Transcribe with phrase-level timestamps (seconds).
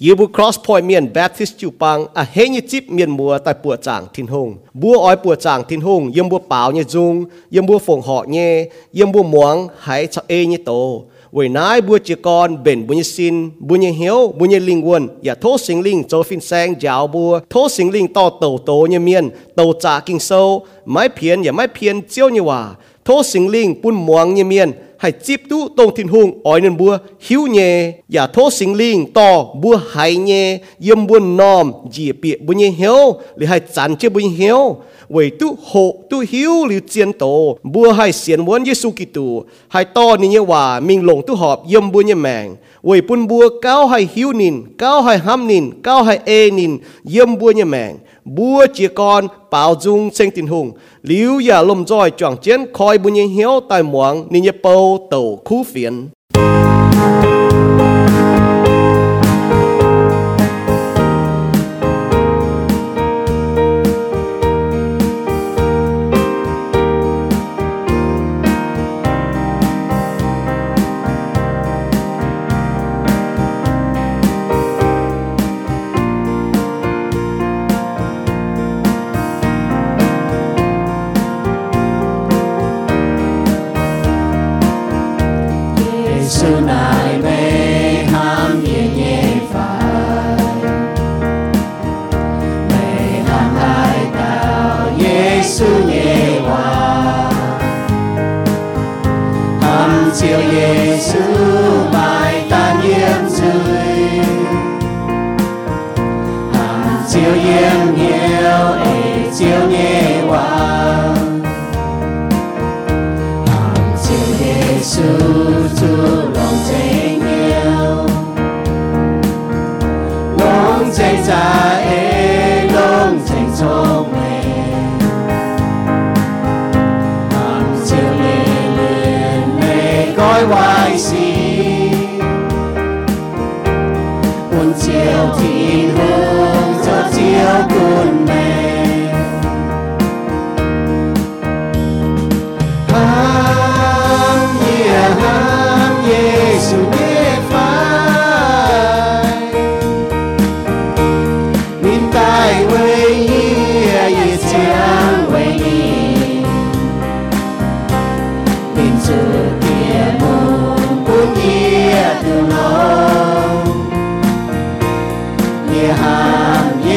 [0.00, 3.76] Yebu Cross Point miền Baptist Chu Pang à hê như chip miền mùa tại bùa
[3.76, 7.66] tràng thiên hùng bùa ói bùa tràng thiên hùng yếm bùa bảo như dung yếm
[7.66, 11.80] bùa phồng họ nhé yếm bùa muang hãy cho e ê như tổ vì nãy
[11.80, 15.34] bùa chỉ con bền bùa như xin bùa như hiếu bùa như linh quân ya
[15.34, 19.00] thô sinh linh cho phin sang giáo bùa thô sinh linh to tổ tổ như
[19.00, 22.74] miền tổ trả kinh sâu mái phiền ya mái phiền chiếu như hòa
[23.04, 26.76] thô sinh linh bùn muang như miền hay chip tu tông thiên hùng ỏi nên
[26.76, 32.12] bua hiếu nhẹ giả thố sinh linh, to bua hãy nhẹ, yếm bua nòm, dì
[32.12, 34.76] bịa bua nhẹ hiếu lì hay chán chế bua nhẹ hiếu
[35.08, 39.44] vì tu hộ tu hiếu liu chiến tổ bua hãy xiên muốn Giêsu Kitô.
[39.68, 43.26] Hãy to ni như hòa mình lồng tu họp, yếm bua như mèng vì bùn
[43.26, 46.78] bua cao hãy hiếu nín, cao hãy ham nín, cao hãy ê nín,
[47.12, 51.86] yếm bua như mèng bua chia con bảo dung sinh tình hùng liu ya lom
[51.86, 56.08] roi chọn chiến khoi bùa như hiếu tại muang ni như bầu tổ khu phiền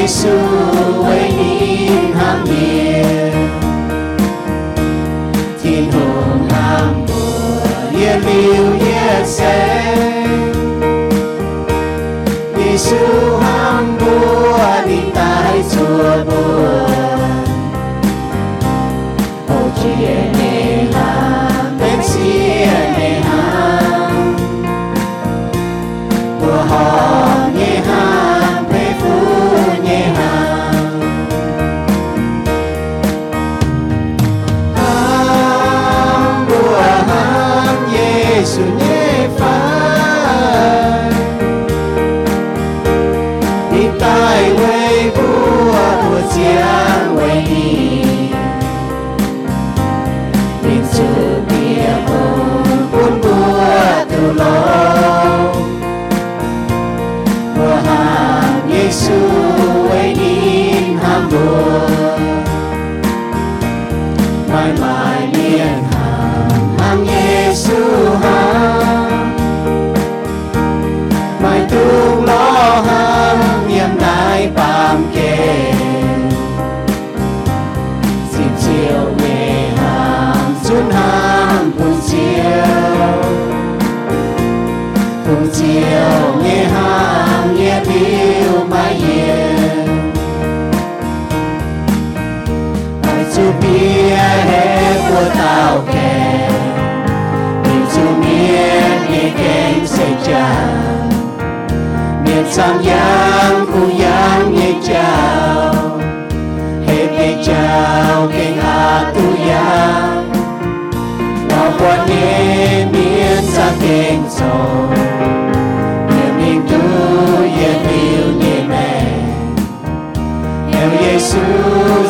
[0.10, 0.38] Giêsu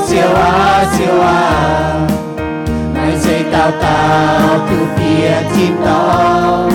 [0.10, 2.08] chiều á chiều á
[2.94, 6.70] mai dây tao tao cứu kia chim tao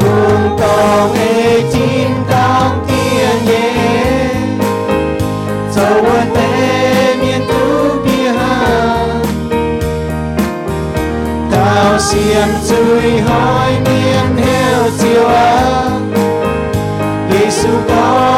[0.00, 3.72] cùng tao nghe chim tao kia nhé
[5.76, 9.06] cho quân tế miền tu kia ha
[11.50, 15.84] tao xiêm chui hỏi miền heo chiều á
[17.30, 18.37] Giêsu tao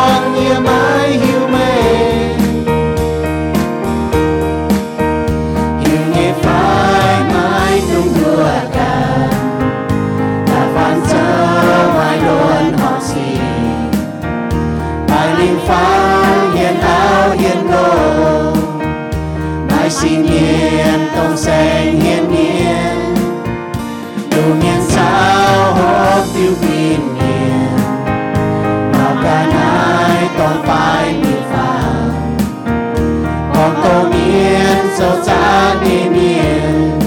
[35.00, 36.98] sâu xa đi miền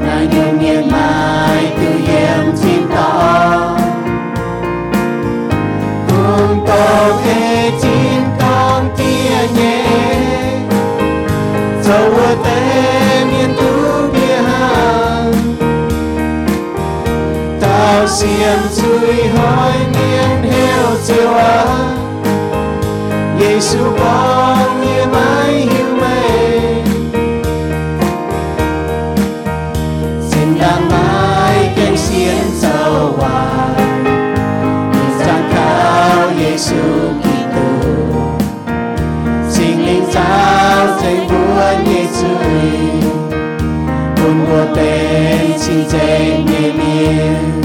[0.00, 3.78] là những miền lại từ hiểm chim to
[6.08, 9.84] cùng tổ thế chín con kia nhé
[11.82, 15.32] dấu ở tế miền tú bia hàng
[17.60, 21.64] tao xiêm chui hỏi miền heo siêu á
[23.40, 25.95] Giêsu con như mai hiu
[45.84, 47.55] take me near.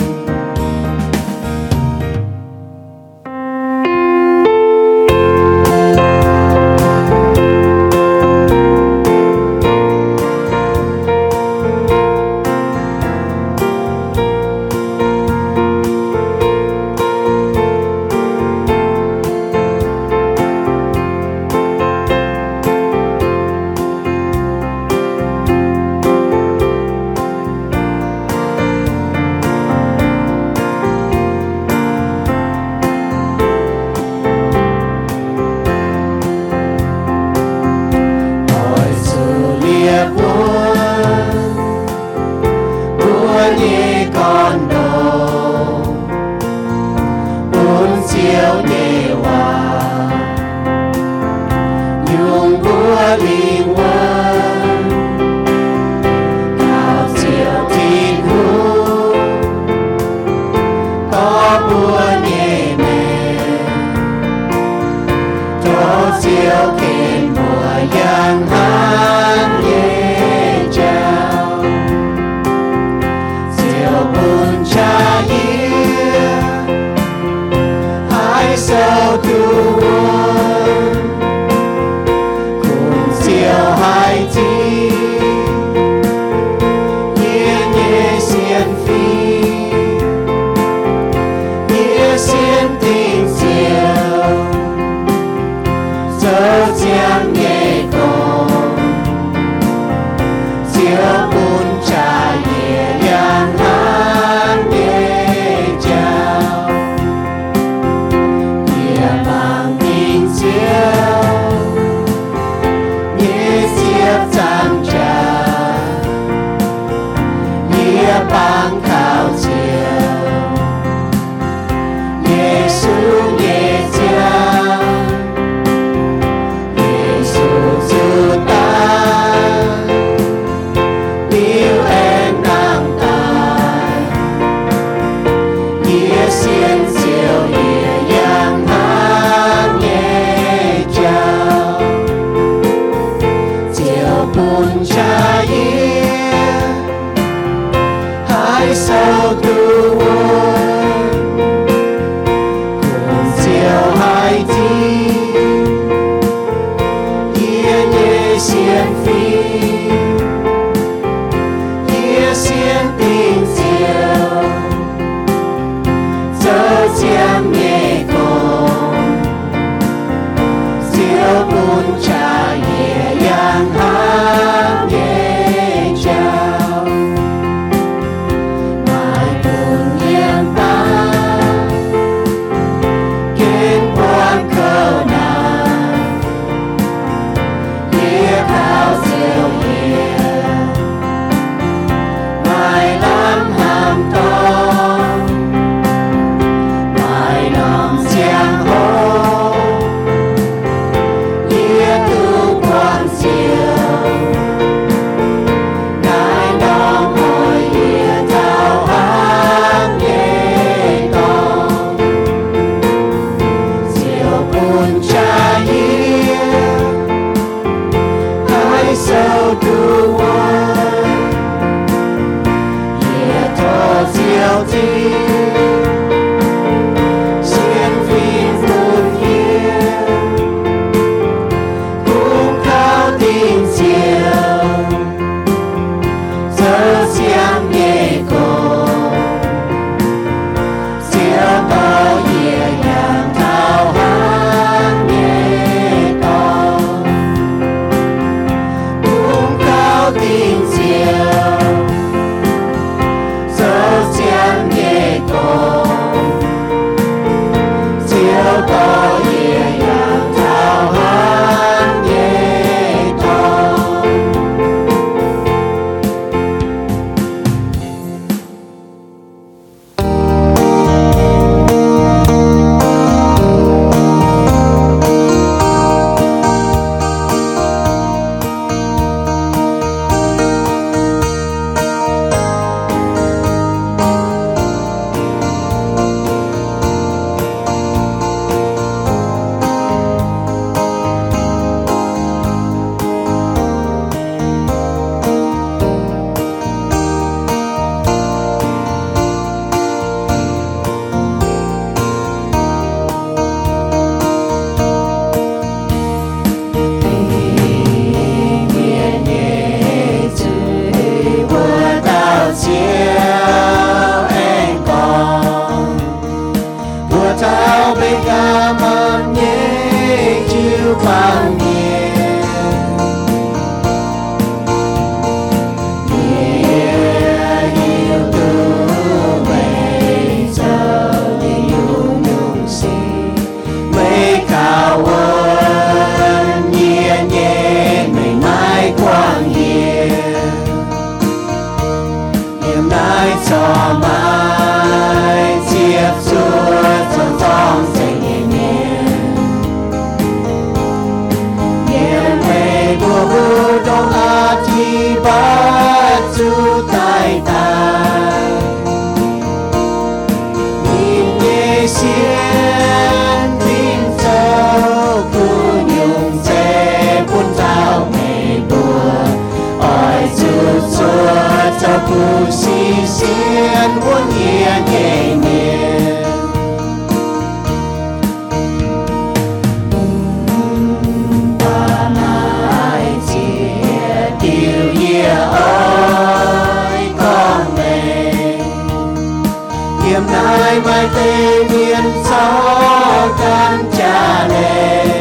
[390.11, 395.20] Niềm nay mai tê miền gió can cha lệ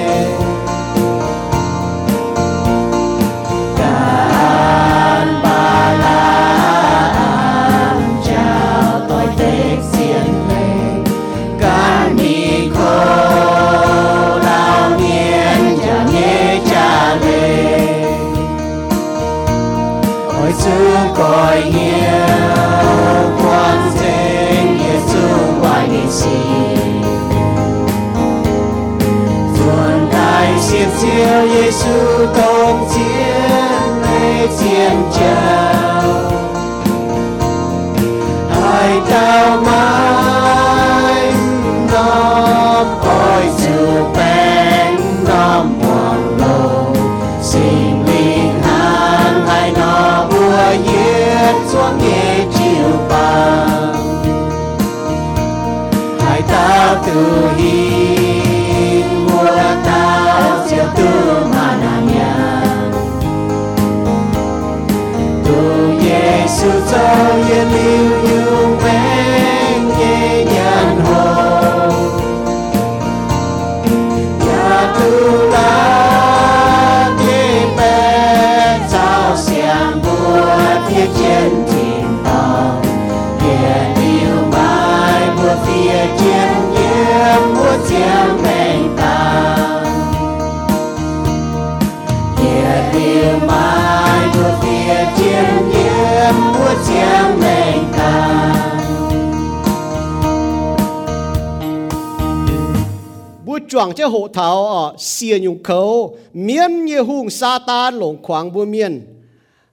[103.81, 108.23] bua chuang che hộ thảo ở xìa nhung khâu miên như hung sa tan lồng
[108.23, 109.01] khoáng bùa miên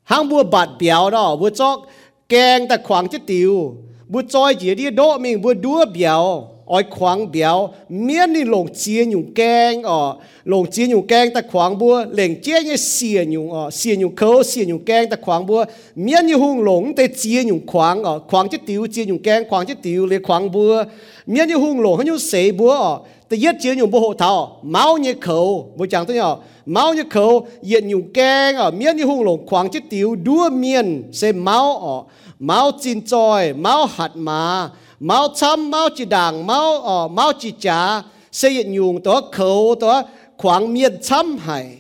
[0.03, 1.87] hang bùa bạt béo đó bùa chok
[2.29, 3.75] keng ta khoáng che tiêu
[4.07, 8.73] bùa choi chỉ đi đỗ mình bùa đua béo oi khoáng béo miên ni lồng
[8.73, 13.25] chia nhung keng ở lồng chia nhung keng ta khoáng bùa lệnh chia như xìa
[13.27, 16.95] nhung ở xìa nhung khâu xìa nhung keng ta khoáng bùa miên như hung lồng
[16.95, 20.17] te chia nhung khoáng ở khoáng che tiêu chia nhung keng khoáng che tiêu le
[20.23, 20.83] khoáng bùa
[21.25, 24.13] miên như hung lồng hay như sấy bùa ở ta giết chứa nhung bộ hộ
[24.13, 25.71] thảo, máu như khẩu.
[25.75, 29.47] Bộ chẳng tôi nhỏ, máu như khẩu yết nhung keng ở miên như hung lồng
[29.47, 32.07] khoảng chiếc tiểu đua miền xe máu
[32.39, 34.69] máu chín tròi máu hạt mà
[34.99, 40.01] máu chăm máu chỉ đảng máu máu chỉ trà xe yết nhung tớ khẩu, tớ
[40.37, 41.77] khoảng miền chăm hải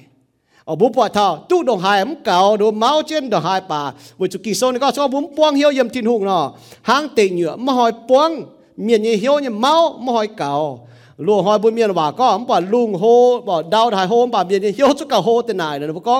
[0.65, 3.93] ở bố bỏ thảo, tu đồng hải ấm cầu đồ máu trên đồ hải bà.
[4.17, 6.53] Với chủ kỳ sâu này có cho bốn buông hiệu yếm tin hùng nọ.
[6.81, 8.43] Hang tệ nhựa mà hỏi buông
[8.77, 10.87] miền như hiệu như máu mà hỏi cầu
[11.26, 13.04] ลูกหอยบุญเมียนว่าก็ผมบอกลุงโฮ
[13.48, 16.16] บอกดาวถ่ายโฮมป่าเมียนเฮียวจุกกะโฮแต่ไหนเลยบอกก็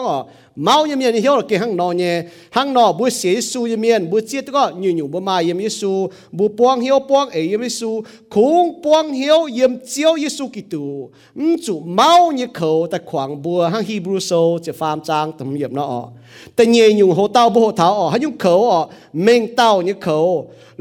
[0.65, 2.15] เมาเมียนเฮียวเกี่ยหังนอเนี่ย
[2.57, 5.93] หังนอบุเสียสูเมียนบุเจียตก็อยู่อยู่บุมาเยี่ยมยิสู
[6.39, 7.91] บุปวงเฮียวปวงเอเยี่ยมยิสู
[8.35, 10.85] คงปวงเฮียวเยี่ยมเจียวยิสูกิตู
[11.41, 14.31] มจุเมาเนี่ยเขาแต่ขวางบัวหังฮีบรูโซ
[14.65, 16.05] จะฟาร์มจางตำเยียบเนาะ
[16.55, 18.81] แต่เยี่ยอยู่โฮเต้าบุโฮเท้าอ๋อให้ยุ่งเขาอ๋อ
[19.23, 20.19] เมงเต้าเนี่ยเขา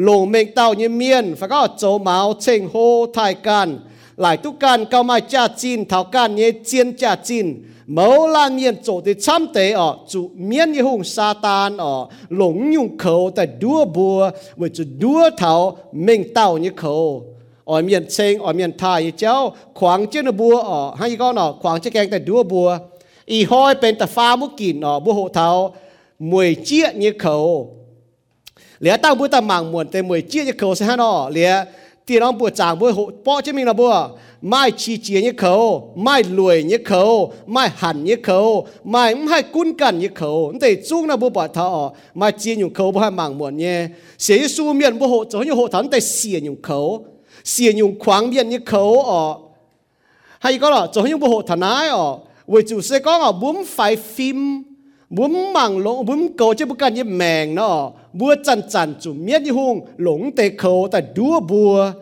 [0.07, 2.75] ลงเมงเต้าเนี่ยเมียนฝากก็โจเมาเชงโฮ
[3.13, 3.69] ไทยกัน
[4.16, 7.62] lại tu can, cao mai cha chin, thảo can nhé, chiên cha chin.
[7.86, 12.06] Mẫu lan miên chỗ thì chăm tế ở, chủ miên như hùng sa tan ở.
[12.28, 17.24] Lồng nhung khẩu tại đua bùa, với chủ đua thảo, mình tàu như khẩu.
[17.64, 20.94] Ở miền chênh ở miền thái như cháu, khoáng trên bùa ở.
[20.98, 22.78] Hay con ở, khoáng trên keng tại đua bùa.
[23.24, 25.74] Y hoi bên ta pha múc kín ở, bùa hộ thảo
[26.18, 27.76] mùi chia như khẩu.
[28.78, 31.64] Lẽ tao bùa ta mảng muộn tại mùi chia như khẩu sẽ hả nó lẽ
[32.06, 34.08] tiền ông bùa chàng bùa hộ bỏ chứ mình là bùa
[34.42, 39.26] mai chi chia như khẩu mai lùi như khẩu mai hẳn như khẩu mai không
[39.26, 42.92] hay cún cẩn như khẩu để chung là bùa bỏ thọ mai chia nhung khẩu
[42.92, 46.00] bùa hay mảng muộn nhé xế su miền bùa hộ cho như hộ thắng để
[46.00, 47.04] xỉa nhung khẩu
[47.44, 49.34] xỉa nhung khoáng miền như khẩu ở
[50.38, 53.32] hay có là cho như bùa hộ thắng ái ở vì chủ sẽ có ở
[53.32, 54.62] bốn phải phim
[55.10, 59.12] muốn mảng lỗ muốn cầu chứ bùa cần như mèng nó bùa chăn chăn chủ
[59.12, 61.92] miết như hung lũng tê khâu tại đua bùa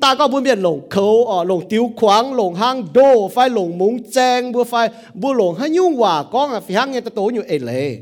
[0.00, 3.50] ta có buôn biển lồng khâu ở ờ, lồng tiêu khoáng lồng hang đô phải
[3.50, 7.00] lồng múng cheng bua phải bua lồng hay nhung hòa con à phải hang nghe
[7.00, 7.98] ta tối như ê lệ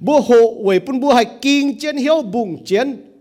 [0.00, 3.13] bua hộ về bún bua hay kinh chiến hiếu bùng chiến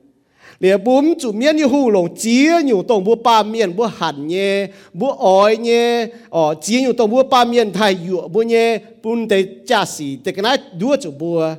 [0.64, 4.28] lìa búm chủ miên như hù lồng chia nhiều tổng búa ba miền búa hẳn
[4.28, 8.42] nhé, búa ói nhé ờ, ở chia nhiều tổng búa ba miền thay dụ búa
[8.42, 11.50] nhé, bún tê cha sĩ tê cái nát đua chủ búa.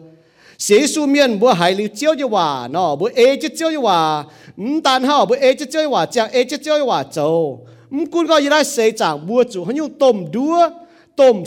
[0.58, 4.24] Sĩ su miên, búa hải lưu chiếu cho hòa nó búa ê chứ chiếu hòa.
[4.56, 8.06] Ừm, tàn hao búa ê chứ chiếu hòa chàng ê chứ chiếu hòa châu ừm,
[8.06, 8.90] cún coi gì đó sĩ
[9.26, 10.70] búa chủ hắn nhiều tổng đua
[11.16, 11.46] tổng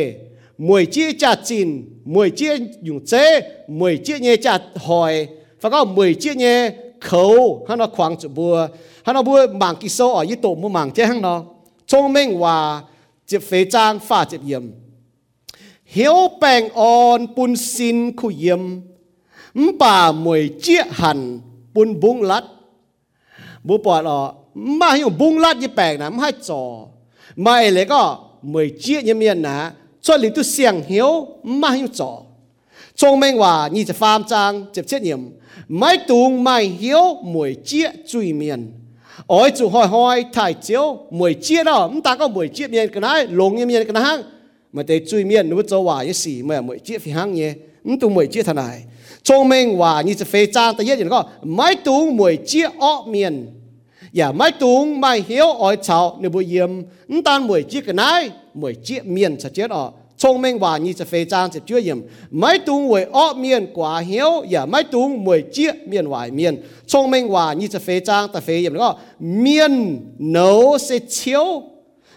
[0.63, 5.27] mùi chia chả chín mùi chia dùng chế mùi chia nhẹ chả hỏi
[5.61, 6.71] và có mùi chia nhẹ
[7.02, 8.68] khâu hắn nó khoảng chục bùa.
[9.04, 11.44] Hắn nó bùa mảng kí sâu ở ít tổ mua mảng thế hắn nó.
[11.88, 12.82] Thông minh hòa
[13.28, 14.64] chụp phế trang, phá chụp yếm
[15.88, 18.60] hiếu bèn on bun xin khu yếm
[19.80, 21.40] bà mùi chia hẳn
[21.74, 22.42] bun bung lát.
[23.64, 26.86] Bố bỏ lọ, mà hiểu bung lát như bèn nắm hai trò.
[27.36, 31.72] Mà ấy lấy có mùi chia như miền nà, cho lý tu xiang hiếu, mà
[31.72, 32.18] hiểu trò.
[32.98, 35.20] Thông minh hòa, nhìn chụp phàm trang chụp chết yếm
[35.68, 38.72] mấy tuồng mai hiếu mùi chia chui miền.
[39.28, 42.90] Ôi, chủ hỏi hỏi thải chiếu mùi chia đó, chúng ta có mùi chia miền
[42.94, 44.18] cái này lồng như miền cái này
[44.74, 47.54] mà để chui miền, nó cho hòa như xì mà mùi chia phi hăng nhé
[47.84, 48.84] chúng tôi mùi chia thằng này.
[49.24, 53.06] Trong mình hòa như sẽ phê trang ta nhất có, mấy tuồng mùi chia ọ
[53.08, 53.48] miền.
[54.14, 56.70] Và mấy tuồng mai hiếu, ôi, chào, nếu bùi yếm,
[57.08, 61.96] chúng ta mùi chia cái này mùi chia miền sẽ chết ọ 聪明话你就非常之专业，
[62.32, 66.60] 每东为恶面挂晓，也每东为接面外面。
[66.88, 69.70] 聪明话你就非常的非常个面
[70.32, 71.64] 脑是超，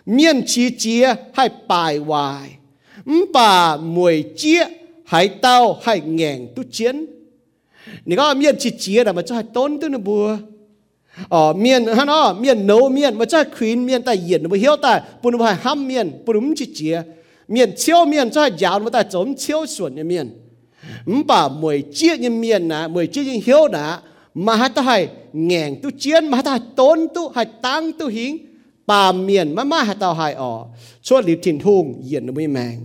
[0.04, 2.58] 面直接还败坏，
[3.04, 4.66] 唔把每接
[5.04, 7.06] 还到还硬都尖。
[8.04, 10.38] 你讲面直接的嘛，就还短短的不？
[11.28, 17.04] 哦，面哈喏，面脑面嘛，就还宽面，但眼不晓得，不能还黑面，不能直接。
[17.50, 20.30] miền chiếu miền cho giáo mà ta chống chiếu chuẩn như miền.
[21.06, 24.00] Mà bà mười chiếc như miền nà mười chiếc như hiếu nà
[24.34, 28.06] mà hát ta hay ngẹn tu chiến mà hát ta tốn tu hay tăng tu
[28.06, 28.36] hiến
[28.86, 30.58] bà miền mà mà hát ta hay ở.
[31.02, 32.76] Cho lý thịnh hùng yên nó mới mang,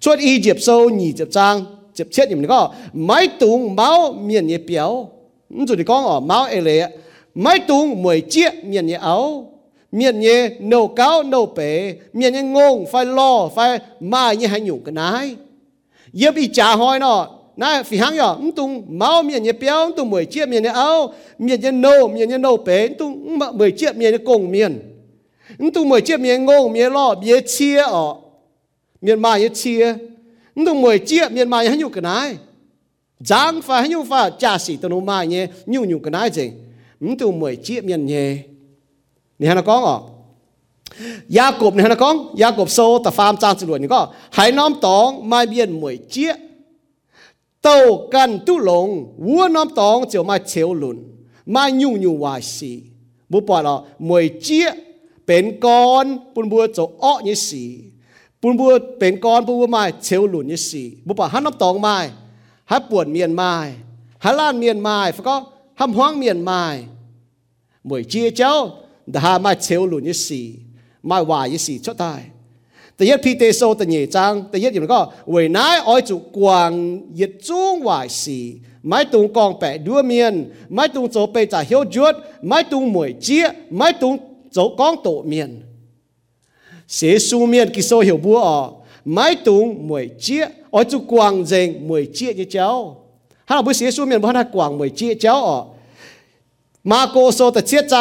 [0.00, 4.12] cho y dịp sâu nhị dịp trang dịp chết như mình có mái tùng máu
[4.12, 5.08] miền như béo.
[5.50, 6.96] Rồi thì con ở máu ấy lệ
[7.34, 9.51] mái tùng mười chiếc miền như áo
[9.92, 11.94] miền nhé nấu cao nấu bể.
[12.12, 15.36] Miền nhé ngông phải lo, phải mai nhé hay nhung cái nái.
[16.12, 20.10] Giờ bị trả hỏi nó nãy phi hàng nhỏ tung máu miền nhé béo tung
[20.10, 23.96] mười chiếc miền nhé áo miền nhé nấu miền nhé nấu bể tung mười chiếc
[23.96, 24.78] miền nhé cùng miền
[25.74, 28.14] tung mười chiếc miền ngông miền lo miền chia ở.
[29.00, 29.94] Miền mai nhé chia.
[30.66, 32.36] Tung mười chiếc miền mai hay nhung cái nái.
[33.20, 36.50] Giang phải hay nhung phải trả sĩ tao mai nhé nhung nhung cái nái gì
[37.18, 38.36] tung mười chiếc miền nhé
[39.38, 39.96] นี่ฮะนะก้องอ๋อ
[41.38, 44.00] ยากบนี่ฮะนะก้องยากบโซแต่ฟาร์มจานสรวจนี่ก็
[44.36, 46.32] หายน้อมตองไม่เบียนหมวยเจี๊ย
[47.62, 47.78] เต้า
[48.14, 48.86] กันตุหลง
[49.26, 50.98] วัวน้อมตองเจียวมาเฉียวหลุน
[51.54, 52.72] มายุ่งยุ่งวายสี
[53.30, 53.74] บุปผาเรา
[54.06, 54.66] หมวยเจี๊ย
[55.26, 57.64] เป็นก้อนปุ่นบัวโจอ้อยี่สี
[58.40, 61.96] ปุ่นบัวเป็นก้อนปุ่นบัวไม้เฉียวหลุนยี่สีบุปผาหันน้อมตองไม้
[62.70, 63.52] ฮัปวดเมียนไม้
[64.24, 65.36] ฮัล้านเมียนไม้ฟก็
[65.78, 66.62] ทำห้องเมียนไม้
[67.86, 68.54] หมวยเจี๊ยเจ้า
[69.15, 70.41] ดาไม้เชลหลุนยี่สี
[71.05, 72.21] ไม้วายยี่สีชดตาย
[72.95, 76.71] แต่ยัดพีเตโซแต่เหย่จังแต่ยัดอย่างก็เวนายอ้อยจุกวาง
[77.19, 78.39] ยัดจุ้งวายสี
[78.87, 80.33] ไม่ตุงกองแปะดัวเมียน
[80.73, 82.13] ไม่ตุงโจไปจ่าเฮียวจวด
[82.47, 83.45] ไม่ตุงมวยเจีย
[83.77, 84.13] ไม่ตุง
[84.57, 85.61] dấu con tổ miền
[86.87, 88.71] sẽ su miền kỳ sô hiểu búa ở
[89.05, 93.03] mái tung mười chia ở chú quang dành mười chia như cháu
[93.45, 95.35] hắn là bữa sẽ su miền bữa hắn quang mười chia cháu ở mà cô
[95.35, 95.35] sô ta chết trang nhị chậm thành nhị phàm Giêsu con ở sẽ yếm miền
[95.35, 95.35] như hiếu ham chuột như cháu bún miền mãi ui vì chủ miền yếm hiếu
[95.35, 95.35] của nhiều ham chuột hoài xì hiện xia hiện ton dấu trả tài miền hiện
[95.35, 95.45] áo hiện gỗ máu cái nái dấu hoài đua miền chấm luôn hỏng cái xì
[95.47, 95.70] mùi
[96.81, 96.81] chia con hòa hú chênh hồ mai quân chỉnh hồ nái tê yết trung hoài
[96.81, 96.81] xì xây yếm miền như hiếu ham cho tài bún miền mãi ui bữa yêu
[96.81, 96.81] miền nào bữa ham y chỉ con tê na dấu hoài xì tôm xì ọ
[96.81, 96.81] nì có mùi chia ya phi hang nhé máu cái nái phải hang nhẹ châu
[96.81, 96.81] hoài xì phải hang nhẹ đua miên phải hang nhẹ mluồn hòn xì phải hang
[96.81, 96.81] nhẹ con hoa hu phải hang nhẹ chèn hồ phải hang nhẹ cũng cũng chín
[96.81, 96.81] hồ phải hang nhẹ bùa yêu miên nó bùa cho yên nhiều chuốiแต่ก็โอ้โจnhiều chuối nó
[96.81, 96.81] tại cao hồ tệ thiên hùng nhé hòa bùa bùa mạng thật chuối nè bùa
[96.81, 96.81] bọt ọ nhưng tại trung phải hang chỗ nhiều na yếm hiếu cho tại Giêsu
[96.81, 96.81] con ọ vì nãy yốp này có chỉ chia như cháu hai bún tại hùng
[96.81, 96.81] như miên nếu chỉ chia là hai hỏiกันnhư mèn như miên ọ
[97.79, 97.95] chỉ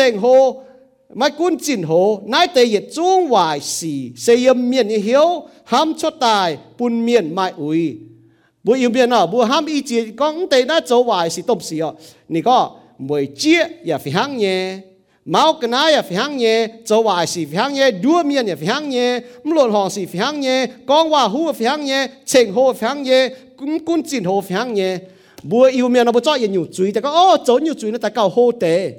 [0.00, 0.71] chiến ta
[1.15, 5.43] mai cún chín hồ nái tê yết chung hoài xì xây yếm miền y hiếu,
[5.63, 7.97] ham cho tài bùn miền mai ui
[8.63, 11.57] bùi yếm miền à bùi ham y chỉ con tê nái châu hoài xì tôm
[11.61, 11.91] xì ạ
[12.29, 14.77] nì có, mười chia ya phi hăng nhé
[15.25, 18.47] máu cái nái ya phi hăng nhé châu hoài xì phi hăng nhé đua miền
[18.47, 21.85] ya phi hang nhé mượn hòn xì phi hăng nhé con hoa hú phi hăng
[21.85, 24.97] nhé chèn hồ phi hăng nhé cún cún chín hồ phi hăng nhé
[25.43, 27.91] bùi yếm miền à bùi cho yếm nhiều chuối แต่ có, ô chỗ nhiều chuối
[27.91, 28.93] nó tại cao hồ tê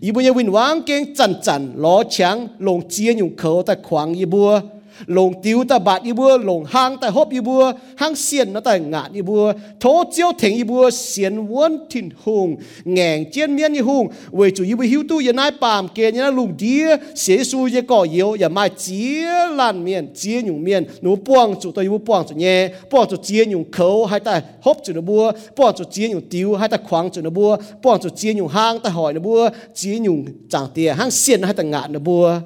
[0.00, 3.74] yêu bao nhiêu win wang keng chằn chằn ló cháng lồng chia nhung khẩu ta
[3.82, 4.60] khoang yêu bùa
[5.06, 8.60] lồng tiêu ta bát y bùa lồng hang ta hốp y bùa hang xiên nó
[8.60, 13.56] ta ngạn y bùa thố chiếu thỉnh y bùa xiên won thìn hùng ngẹn chiên
[13.56, 14.08] miên y hùng.
[14.32, 17.64] Về chủ y bùa hiu tu y nai pam kê nhá lùng đía xế su
[17.64, 20.84] y cỏ yếu y mai chia lan miên chia nhung miên.
[21.02, 24.20] Nú buông chủ tôi y bua buông chủ nhẹ buông chủ chia nhung khấu hay
[24.20, 27.30] ta hốp chủ nó bùa buông chủ chia nhung tiêu hay ta khoáng chủ nó
[27.30, 31.10] bùa buông chủ chia nhung hang ta hỏi nó bùa chia nhung chẳng tiền hang
[31.10, 32.40] xiên hay ta ngạn nó bùa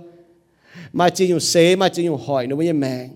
[0.92, 3.08] mà chỉ dùng xế, mà chỉ dùng hỏi nó mới mẹ.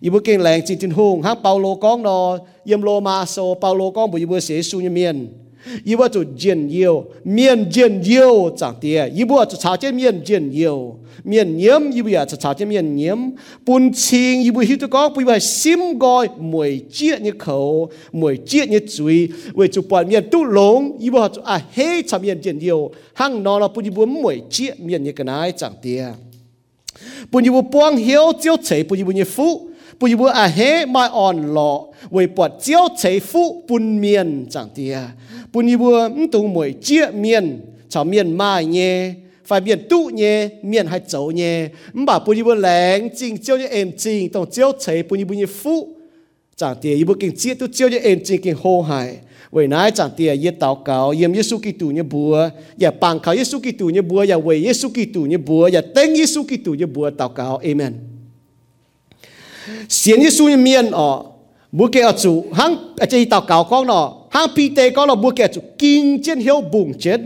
[0.00, 3.42] Yêu bữa kinh lành chỉ tin hùng hang Paulo con nó yếm lô ma so
[3.60, 5.28] Paulo con bữa bữa xế su như miền.
[5.84, 9.94] Yêu bữa chủ diện yêu miền diện yêu chẳng tiề yêu bữa chủ cháo chết
[9.94, 13.18] miền diện yêu miền nhiễm yêu bữa chủ cháo chết miền nhiễm
[13.66, 17.90] bún chiên yêu bữa hiếu tôi con bữa bữa sim gọi mùi chiết như khẩu,
[18.12, 19.28] mùi chiết như chuối.
[19.52, 22.90] Với chủ bọn miền tu lông yêu bữa chủ à hết chả miền diện yêu
[23.14, 26.04] hang nó là bữa bữa mùi chiết miền như cái này chẳng tiề
[27.31, 29.47] ปุญญบุปวงเหียวเจียวเฉยปุญญบุญฟู
[29.99, 30.59] ปุญญบุอาเฮ
[30.93, 31.71] มาอ่อนหล่อ
[32.11, 34.95] เวยปวดเจียวเฉยฟูปุนเมียนจังเตีย
[35.51, 37.45] ปุญญบุมตุงมวยเจียเมียน
[37.91, 38.91] ชาวเมียนมาเย่
[39.47, 40.33] ฝ่ายเมียนตุเย่
[40.67, 41.53] เมียนให้เจ้าเย่
[41.95, 45.92] มบ่าปุญญบุแหลงจริงเจียวเอ็มจริงต้องเจียวเฉยปุญญบุญฟูจังเตียยิ
[46.56, 49.16] chẳng tiền yêu kinh chia tu chiêu như em chỉ kinh hô hài.
[49.50, 53.34] Vậy nãy chẳng tiền yêu tàu cầu yêu Giêsu Kitô như búa giờ bằng cầu
[53.34, 56.86] Giêsu Kitô như búa giờ vậy Giêsu Kitô như búa giờ tên Giêsu Kitô như
[56.86, 57.94] búa tàu cầu amen.
[59.88, 61.22] Xiên Giêsu như miên ở
[61.72, 65.14] bùa kia chủ hăng à, chỉ tàu cầu con nọ hăng pi tê con là
[65.14, 67.20] bùa kia chủ, kinh trên hiếu bùng chết.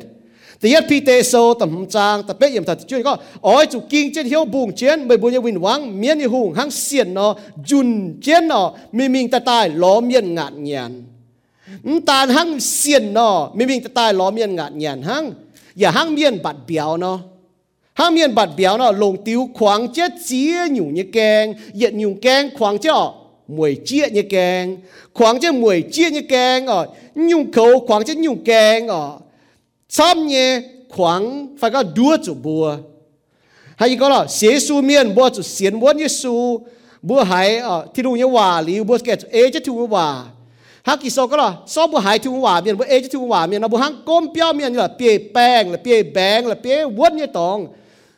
[0.59, 3.13] แต่ยัดพี่เตโซตัมจางตัเป๊ะยมตัดจุนก็
[3.47, 7.33] อ๋อยจุกิงเจนเฮียวบุงเจนไม่บุญยวินวังเมียนยหุงหังเสียนเนาะ
[7.69, 7.89] จุน
[8.23, 8.67] เจนเนาะ
[8.97, 10.93] มีมิงตาตายล้อเมียนงาดเงียน
[12.09, 15.25] ตาหังเสียนเนาะมีมิงตาตายล้อเมียนงาดเงียนหัง
[15.79, 17.19] อย่าหังเมียนบัดเบียวเนาะ
[17.99, 21.45] ห้ามเมียนบัดเบียวเนาะลงติ้วขวางเจ๊เจี๊ยหยู่เนี่ยแกง
[21.77, 22.99] เหยียดหยู่แกงขวางเจ๊อ
[23.57, 24.65] มวยเจี๊ยเนี่ยแกง
[25.17, 26.79] ขวางเจ๊มวยเจี๊ยเนี่ยแกงอ๋อ
[27.29, 29.03] หยู่เขาขวางเจ๊หยู่แกงอ๋อ
[29.89, 32.77] xăm nhé, khoảng phải có đua chủ bùa.
[33.77, 36.67] Hay có là xế su miên, bùa chủ xiên bùa như su,
[37.03, 40.25] bùa hải ở ờ, thì đúng như hòa lý, bùa kẹt ế chứ thu hòa.
[40.83, 43.27] Hắc kỳ sau có là sau bùa hải thu hòa miên, bùa ế chứ thu
[43.27, 46.55] hòa miên, là bùa hăng côm piao miên là bia bèng là bia bèng, là
[46.63, 47.67] bia vốn như tòng.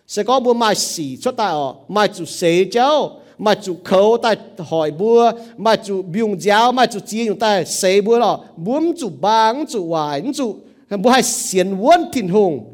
[0.07, 4.17] Sẽ có bùa mai xỉ cho ta ở mai chủ xế cháu mai chủ khâu
[4.23, 8.37] ta hỏi bùa, mai chủ biung giáo mai chủ chi chúng ta xế bùa là
[8.57, 10.57] bùm chủ bang chủ hoài chủ
[10.97, 12.65] bố hai xiên vốn thìn hùng.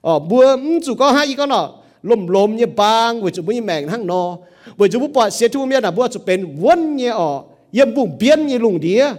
[0.00, 0.42] Ờ bố
[0.86, 1.70] chú ừ, có hai con nọ
[2.02, 4.36] lồm lồm như bang với chú bố như mèn hăng nọ
[4.76, 7.42] với chú bố bỏ xe chú miên là bố chú bền vốn như ờ
[7.72, 9.12] yếm bụng biến như lùng đĩa.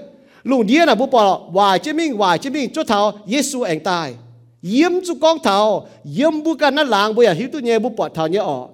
[0.44, 3.62] Lùng đĩa là bố bỏ ờ, hoài chứ mình hoài chứ mình cho thảo Giêsu
[3.62, 4.14] ảnh tài.
[4.62, 7.90] Yếm chú con thảo, yếm bố cả nát làng bố à hiểu tôi nhé bố
[7.90, 8.68] bỏ thảo như ờ.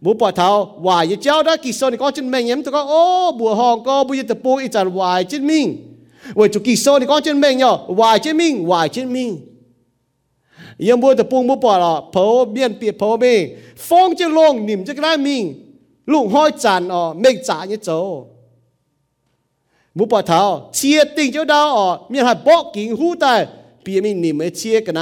[0.00, 2.72] Bố bỏ thảo, hoài như cháu đã kỳ sau này có chân mèn yếm tôi
[2.72, 5.89] có, ô, bùa hòn có bố như tập bố ít chả hoài chứ mình
[6.35, 9.31] với chủ kỳ sau này có chân mèng nhở hoài chế minh hoài chế minh
[10.87, 13.23] ยังบัวตะปุงบัวปอละเพอเบียนเปียเพอเบ
[13.87, 15.43] ฟองจะลงนิ่มจะกระมิง
[16.11, 17.89] ลุงห้อยจันอ๋อเมฆจ่าเนี่ยโจ
[19.97, 20.41] บัวปอเท้า
[20.75, 23.33] เชียติงเจ้าดาวอ๋อมีหาบอกกิ่งหูแต่
[23.81, 25.01] เปียมิงนิ่มไอเชียกันไหน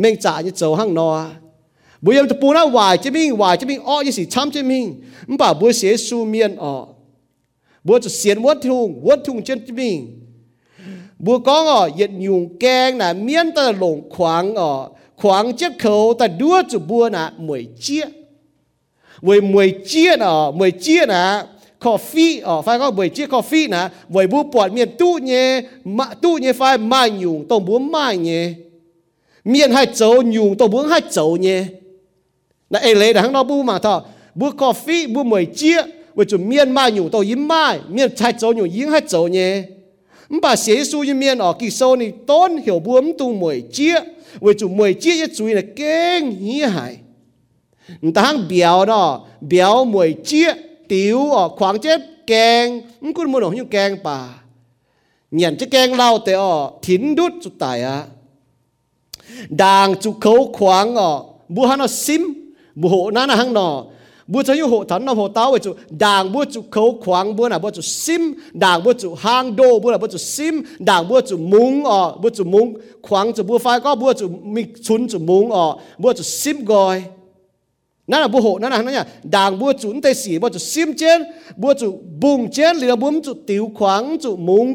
[0.00, 1.10] เมฆจ่าเนี่ยโจห้างนอ
[2.04, 4.84] บัวยังตะปูนะวายจะมิงวายจะมิงอ้อยี่สิช้ำจะมิง
[5.28, 6.74] มันป่าบัวเสียสูเมียนอ๋อ
[7.86, 9.98] บัวจะเสียนวัดทุงวัดทุงเจนจะมิง
[11.18, 16.14] bùa con ở yết nhung keng là miên ta lồng khoáng ở khoáng chiếc khẩu
[16.18, 18.04] ta đua chủ bùa là mười chia
[19.20, 21.46] với mười chia ở mười chia là
[21.80, 26.04] coffee ở phải có mười chia coffee là với bùa bọt miên tu nhé mà
[26.04, 28.52] tu nhé phải mai nhung tông bùa mai nhé
[29.44, 31.64] miên hai chấu nhung tông bùa hai chấu nhé
[32.70, 35.82] là ấy lấy là nó bùa mà thọ bùa coffee bùa mười chia
[36.14, 39.28] với chủ miên mai nhung tông yếm mai miên hai chấu nhung yếm hai chấu
[39.28, 39.62] nhé
[40.30, 44.04] 唔把写书一面哦，其实你当晓不唔都每节，
[44.40, 46.98] 为做每节一注意嚟惊喜系，
[48.02, 50.54] 唔当表咯，表每节
[50.86, 54.44] 屌哦，狂节惊，唔估冇人用惊吧？
[55.30, 56.78] 人即惊嬲แต่哦，
[64.32, 68.56] 天ดุจุดตายอ่ะด่างจุเขาขวางอ๋อบุหันอ๋อซิมบุโหนั่นนะหังหนอ bữa cho hộ thắn nó hộ tao với chủ đàng bữa chủ khấu khoáng
[68.56, 70.62] bữa nào bữa chủ sim đàng bữa chủ hang đô bữa nào bữa chủ sim
[70.78, 74.28] đàng bữa chủ mung ờ bữa chủ mung khoáng chủ bữa phai có bữa chủ
[74.28, 77.02] mi chun chủ mung ờ bữa chủ sim gọi
[78.10, 81.20] นั่นน่ะบุหนั่นน่ะนั่นน่ะด่างบัวจุนเตสีบัวจุซิมเจน
[81.62, 81.88] บัวจุ
[82.22, 84.66] บุงเจนหรือบุ้มจุติวขวางจุมุง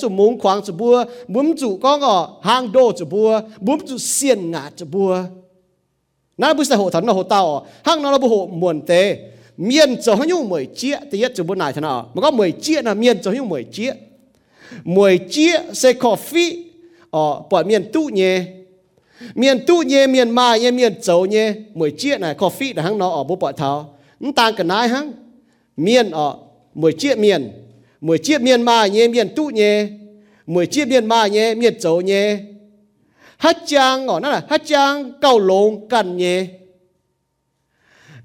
[0.00, 0.94] จุมุงขวางจุบัว
[1.34, 2.14] บุ้มจุก็ก็
[2.46, 3.28] หางโดจุบัว
[3.66, 5.10] บุ้มจุเสียนงาจุบัว
[6.37, 7.59] na bu sa ho than na ho tao à?
[7.83, 9.17] hang na bu ho muan te
[9.57, 12.11] miên cho hắn nhung mười chia thì nhất chừng bữa này thế nào?
[12.13, 13.93] Mà có mười chia là miên cho nhung mười chia
[14.83, 16.63] mười chia sẽ coffee
[17.11, 18.45] ờ bỏ miên tu nhé
[19.35, 22.97] miên tu nhé miên mai nhé miên dầu nhé mười chia này coffee là hắn
[22.97, 23.93] nó ở bố bỏ tháo.
[24.19, 25.11] Nó ta cần nói hắn
[25.77, 26.35] miên ở
[26.75, 27.51] mười chia miên.
[28.01, 29.87] Mười chia miên mai nhé miên tu nhé
[30.47, 32.37] mười chia miên mai nhé miên dầu nhé
[33.37, 36.45] hát chang ở nó là hát chang cầu lông cần nhé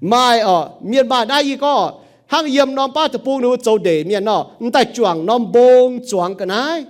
[0.01, 1.93] mai ở miền Bắc đây gì có
[2.27, 5.99] hang yếm nom ba tập buông nó châu để miền nọ tại chuồng nom bông
[6.11, 6.85] chuồng cái này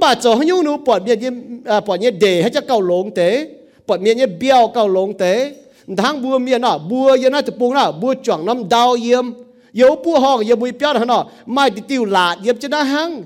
[0.00, 3.10] bà châu hang nó bọt miền yếm à, bọt như để hết cho cầu lông
[3.10, 3.48] tế
[3.86, 5.54] bọt miền như biao cầu lông tế.
[5.96, 9.30] Thang bùa miền nọ, bùa yếm nó tập buông nọ, bùa chuồng nom đau yếm
[9.72, 13.22] yếu bùa hong yếm bùi biao nọ, mai đi tiêu lạt yếm cho nó hang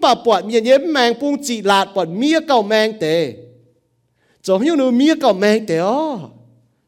[0.00, 3.32] bà bọn miền như mang buông chỉ lạt bọn mía cầu mang tế
[4.42, 6.18] cho hiu nu mía cầu mang tế ó.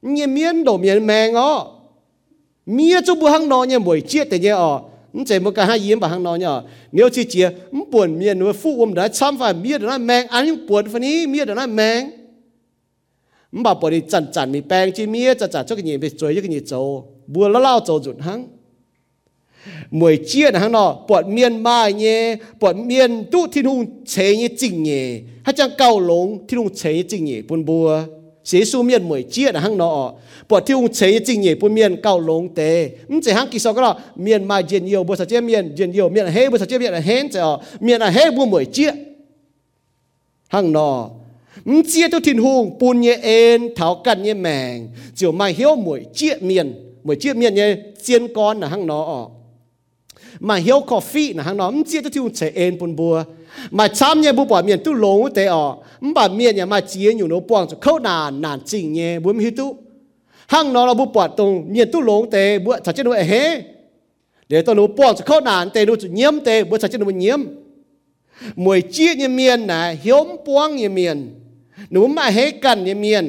[0.02, 1.66] Nhẹ miên đồ miên mang ó
[2.66, 4.82] mía chú bu hăng nó nhẹ buổi chiết thế nhé ó.
[5.12, 6.62] Nó chạy một cái hai yếm bà hăng nó nhở
[6.92, 10.26] nếu chỉ chia nó buồn miên nó phụ ôm đã chăm phải mía đó mang
[10.26, 12.10] ăn những buồn phần ní mía đó mang
[13.52, 15.96] nó bảo buồn đi chặn chặn mi bang chỉ mía chặn chặn cho cái gì
[15.96, 18.48] bị chơi cho cái gì châu buồn lao lao châu rụt hăng
[19.90, 24.37] mùi chia là hăng nọ, bọn miên mai nhé bọn miên tu thiên hùng chế
[24.37, 28.03] nhé chỉnh nhé hát chẳng cao lông thiên hùng chế nhé chỉnh nhé buồn bùa.
[28.44, 30.12] Xế su miên mùi chia là hăng nọ,
[30.48, 32.90] bọn thiên hùng chế nhé chỉnh nhé bún miên cao lông tê.
[33.09, 35.75] Ừm chế hăng kỳ sau cái đó miên mai diện nhiều bùa sao chế miên
[35.77, 37.40] diện nhiều miên là hê bùa sao chế miên là chế chứ
[37.81, 38.90] miên là hê bùa mùi chia
[40.48, 41.11] hăng nọ.
[41.64, 45.77] Ừm chia tu thiên hùng buồn nhé ên tháo cằn nhé mèng chiều mai hiếu
[45.77, 49.29] mùi chia miên mùi chia miên nhé chiên con là hăng nọ
[50.40, 53.25] mà hiếu cà phê nà hàng nó không chia cho tiêu chế em bún bùa.
[53.71, 57.12] Mà chăm nhé bùa bỏ miền tu lồng tế ở mà miền nhà mà chia
[57.14, 59.77] nhiều nó bỏng cho khâu nà nản chỉnh nhé bùa mi tu
[60.47, 63.62] hàng nó là bùa bỏ tung miền tu lồng tế bùa chả chết nó hế.
[64.49, 67.07] Để tôi nó bỏng cho khâu nản tế nó nhiễm tế bùa chả chết nó
[67.07, 67.40] nhiễm.
[68.57, 71.35] Mùi chia như miền nà hiếu bỏng như miền.
[71.92, 73.25] หนูมาให้กันเยเมียน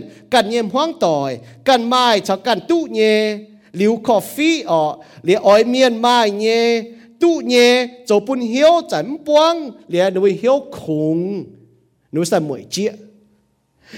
[1.04, 1.16] tu
[1.68, 3.02] กันไม้ชอกันตู้เย
[3.74, 6.84] liu coffee ở liu ỏi miền mai nhé
[7.20, 11.46] tu nhé cho bún hiếu chẳng buông liu nuôi hiếu khủng
[12.12, 12.92] nuôi sẽ mùi chia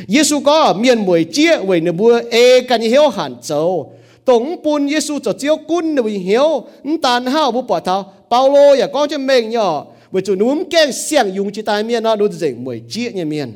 [0.07, 3.93] Giêsu có miền mùi chia với nửa bùa ê cần hiếu hẳn châu
[4.25, 6.63] tổng bún Giêsu cho chiếu cún nuôi hiếu
[7.01, 10.91] tàn hao bù bỏ thao Paulo ya có cho mình nhỏ với chủ núm keng
[10.91, 13.53] xiang dùng chỉ tai miền nó đối với mùi chia như miền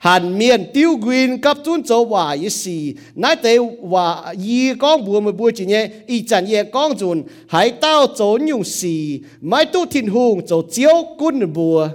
[0.00, 2.94] hàn miền tiêu quyền cấp tuân châu hòa y sĩ.
[3.14, 3.56] Nãy tế
[3.88, 8.06] hòa y con bùa mà bùa chỉ nhé y chẳng nhẹ con dùn, hãy tao
[8.18, 9.20] châu nhung sĩ.
[9.40, 11.88] Mãi tu thiên hùng châu chiếu cún bùa.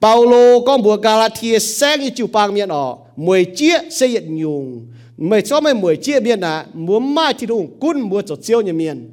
[0.00, 4.86] Paulo con bùa Galatia sang như chịu bằng miền ở mười chia xây dựng nhung.
[5.16, 8.60] Mười cho mấy mười chia miền à muốn mai thiên hùng cún bùa chỗ chiếu
[8.60, 9.10] như miền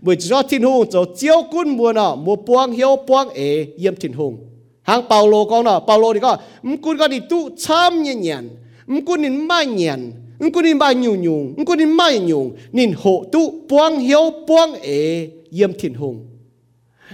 [0.00, 2.14] bởi cho thiên hùng chỗ chiếu cún bùa nọ.
[2.14, 4.38] Mua buông hiếu buông ế yếm thiên hùng
[4.82, 8.48] hàng Paulo con nó Paulo thì có um cún đi tu chăm nhẹ nhàng
[8.88, 12.18] um cún nín mai nhàng um cún nín mai nhung nhung um cún nín mai
[12.18, 16.26] nhung nín hộ tu buông hiếu buông ế yếm thiên hùng.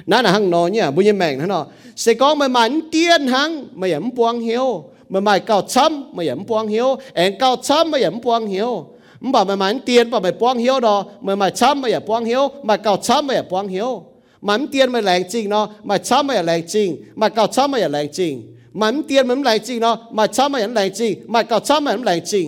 [0.07, 3.67] Nãy là hàng nó nhá bây giờ mèn nó sẽ có mà mắn tiên hàng
[3.73, 7.91] mà yếm buông hiếu mà mày cao chăm mà yếm buông hiếu em cao chăm
[7.91, 8.87] mà yếm buông hiếu.
[9.21, 12.25] Mà mày mắn tiên mà mày buông hiếu đó mà mày chăm mà yếm buông
[12.25, 14.03] hiếu mà cao chăm mà yếm buông hiếu.
[14.48, 16.88] มันเตียนไม่แรงจริงเนาะมาช้ำไม่แรงจริง
[17.20, 18.34] มาเก่าช้ำไม่แรงจริง
[18.82, 22.48] มันเตียนมันแรงจริงเนาะมาช้ำไม่แรงจริงมาเก่าช้ำไม่แรงจริง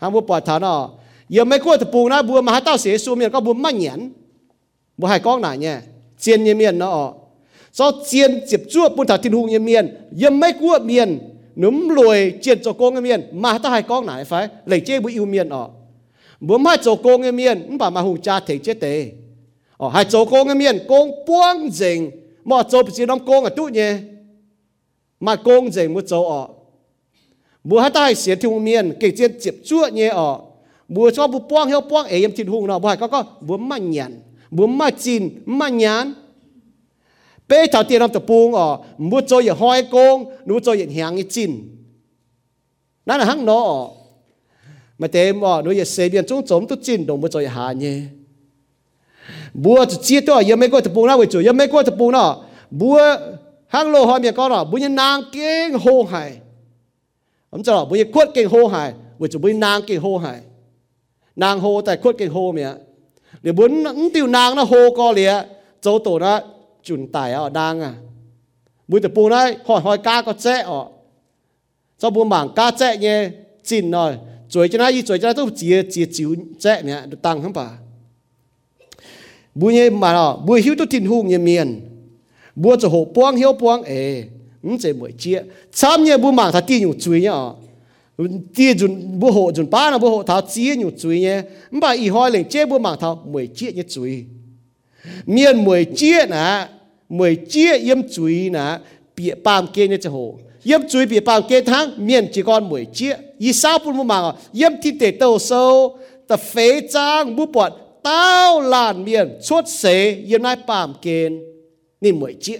[0.00, 0.78] หาบัวปล่อยฐานเนาะ
[1.36, 4.00] ยังไม่ควรจะปูนะบัวมาให้เต้าเสียสูเมียนก็บัวไม่เหยียน
[4.98, 5.76] บัวให้ก้องหนาเนี่ย
[6.20, 7.10] เจียนเมียนเนาะ
[7.78, 9.84] so เจียนเจ็บจ้วปุ่นถาทินหุงเมียน
[10.22, 11.08] ยังไม่กลัวเมียน
[11.58, 14.34] หนุ่มรวยเจียนโจโกงเมียนมาให้เต้าให้ก้องหนาไฟ
[14.68, 15.68] เลยเจ้บัวอิวเมียนออก
[16.46, 18.86] บัวไม่โจโกงเมียนมันป่ามาหุงจ่าเถเจเต
[19.80, 22.10] ờ hai chỗ công cái miền công buông dình
[22.44, 23.96] mà chỗ chỉ nắm công ở tụ nhé
[25.20, 26.48] mà công dình một chỗ ở
[27.64, 30.38] bùa hai tay xỉa thiên miền kể trên chụp chúa nhé ở
[30.88, 33.24] bùa cho bùa buông hiếu buông ấy em thiên hùng nào bùa hai có có
[33.40, 36.14] bùa mà nhàn bùa mà chín mà nhàn
[37.48, 40.84] bê thảo tiền làm tập buông ở bùa cho giờ hai công bùa cho giờ
[40.96, 41.76] hàng cái chín
[43.08, 43.66] นั่นแหละหังเนาะ
[45.00, 47.96] มาเต็มอ่ะหนูอย่าเสียเบียนจงจมตุจินดงบจอยหาเนี่ย
[49.64, 52.24] บัวจะเจี๊ยตัวยังไม่ก็จะปูนะวิจูยังไม่ก็จะปูนะ
[52.80, 52.98] บัว
[53.74, 56.30] ห้างโลหอยเมียก็นะบัวยังนางเก่งโหหาย
[57.50, 58.88] ผมจะบอกบัวยังขวดเก่งโหหาย
[59.20, 60.38] วิจูบัวนางเก่งโหหาย
[61.42, 62.70] นางโหแต่ขวดเก่งโหเมีย
[63.42, 63.72] เดี๋ยวบุญ
[64.14, 65.32] ติวนางนะโหก็เหลีย
[65.82, 66.34] โจโตนะ
[66.86, 67.92] จุนตายอ่ะดังอ่ะ
[68.90, 70.86] บัวจะปูนะหอยหอยกาก็แจ๊อ่ะ
[71.98, 73.18] เจ้าบัวหมางกาแจ๊เนี่ย
[73.68, 74.12] จินหน่อย
[74.52, 77.66] จุยจะน่าอีจุยจะน่าต้องเจียเจียจิ๋วแจ๊เนี่ยตังทั้งป่า
[79.55, 81.81] bùi nhé mà nó, bùi hiếu tu tin hùng nhé miền.
[82.55, 84.23] Bùa cho hộ buông hiếu buông ê
[84.63, 85.41] không chế mỗi chia
[85.73, 87.31] chăm nhé bùi mạng thà tin nhủ chui nhá.
[88.55, 91.41] Tia dùn bùa hộ, dùn ba nó bùa hộ thảo chia nhủ chui nhé
[91.71, 94.23] không phải ý hỏi lên chế bùa mạng thảo mỗi chia nhé chui
[95.25, 96.67] miền mỗi chia nè
[97.09, 98.77] mỗi chia yếm chui nè
[99.15, 100.39] bịa bám kê nhé cho hộ.
[100.63, 104.35] Yếm chui bịa bám kê thang miền chỉ còn mỗi chia ý sao bùa mạng
[104.53, 105.97] yếm thịt tệ tàu sâu
[106.27, 111.40] ta phế trang bùa bọt tao làn miền suốt xế yên nai bàm kên
[112.00, 112.58] ni mùi chia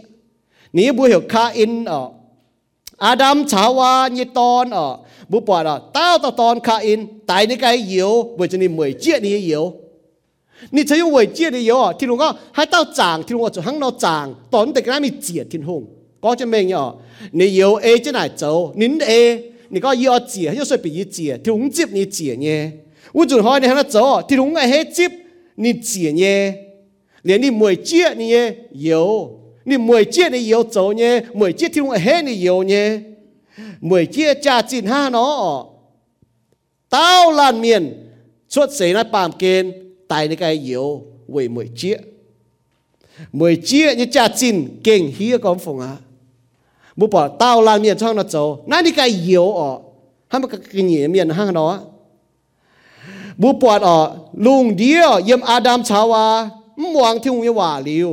[0.73, 2.09] ni bu hiểu kha in ở
[2.97, 4.97] Adam chawa ni ton ở
[5.29, 8.69] bu bỏ đó tao tao ton kha in tại ni cái yếu bởi cho ni
[8.69, 9.73] mùi chia ni yếu
[10.71, 13.43] ni thấy mùi chia ni yếu à thì lúc đó hai tao chàng thì lúc
[13.43, 15.87] đó cho hắn nó chàng tón để cái mi chia thiên hùng
[16.21, 16.93] có cho mình nhở
[17.33, 21.05] ni yếu ê trên này châu nín ê ni có yếu chia hay số bị
[21.13, 22.71] chia thì cũng chip ni chia nhé
[23.13, 25.11] 我准hỏi你hắn nó châu thì đúng là hết chip
[25.61, 26.55] 你姐呢？
[27.23, 33.05] 连你每节你也有，你每节你有做呢，每节听我嘿你有呢，
[33.81, 35.67] 每节加进哈nó
[36.89, 37.93] tao lan miền
[38.49, 39.73] xuất xế nó bàm kên
[40.09, 41.97] tại cái cái yếu với mỗi chia
[43.33, 45.97] mỗi chia như cha chín kinh hia con phồng à
[46.97, 49.81] bố bỏ tao lan miền cho nó走那你个yếu ở
[50.29, 51.81] hay mà cái nhẹ miền ha nó
[53.43, 53.99] บุปผาอ๋อ
[54.45, 56.25] ลุงเดียวเยี่ยมอาดัมชาวา
[56.81, 58.11] มวางที่หงยว่าลิว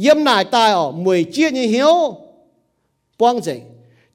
[0.00, 1.94] เยี่ยมนายตายอ๋อมวยเจี๊ยนี่เหี้ยว
[3.20, 3.60] ป้องเจง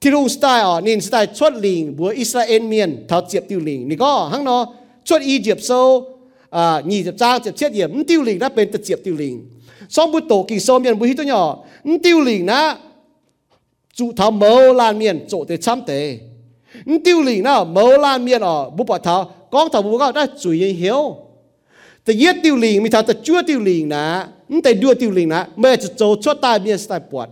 [0.00, 3.88] thiên hùng style ở nên style xuất lình bùa Israel miền thảo diệp tiêu lình
[3.88, 4.66] nị có hăng nó
[5.04, 6.06] xuất Egypt sâu
[6.50, 9.50] à nhị diệp trang diệp chết điểm tiêu lình đã bên tật diệp tiêu lình
[9.88, 11.58] xong bút tổ kỳ sâu miền bùi hít tôi nhỏ
[12.02, 12.76] tiêu lình na
[13.94, 16.18] chủ thảo mẫu lan miền chỗ tới chăm tế
[17.04, 20.26] tiêu lình na mẫu lan miền ở bút bỏ thảo con thảo bút có đã
[20.40, 21.16] chủ yên hiếu
[22.08, 24.04] แต่เย็ดติวลิงมีทางแต่จั่วติวลิงนะ
[24.64, 27.28] แต่ดัวติวลิงนะไม่จะโจชั่วตายเมียสไตปวด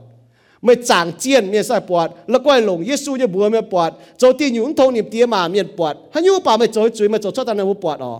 [0.64, 8.12] ไม่จางเจียนเมียสไตปวดแล้วก็หลงเยซูจะบัวเมียปวดโจตีอยู่ทงนิมเตียมาเมียปวดฮันยูป่าไม่โจจุยไม่โจชั่วตายในหัวปวดอ๋อ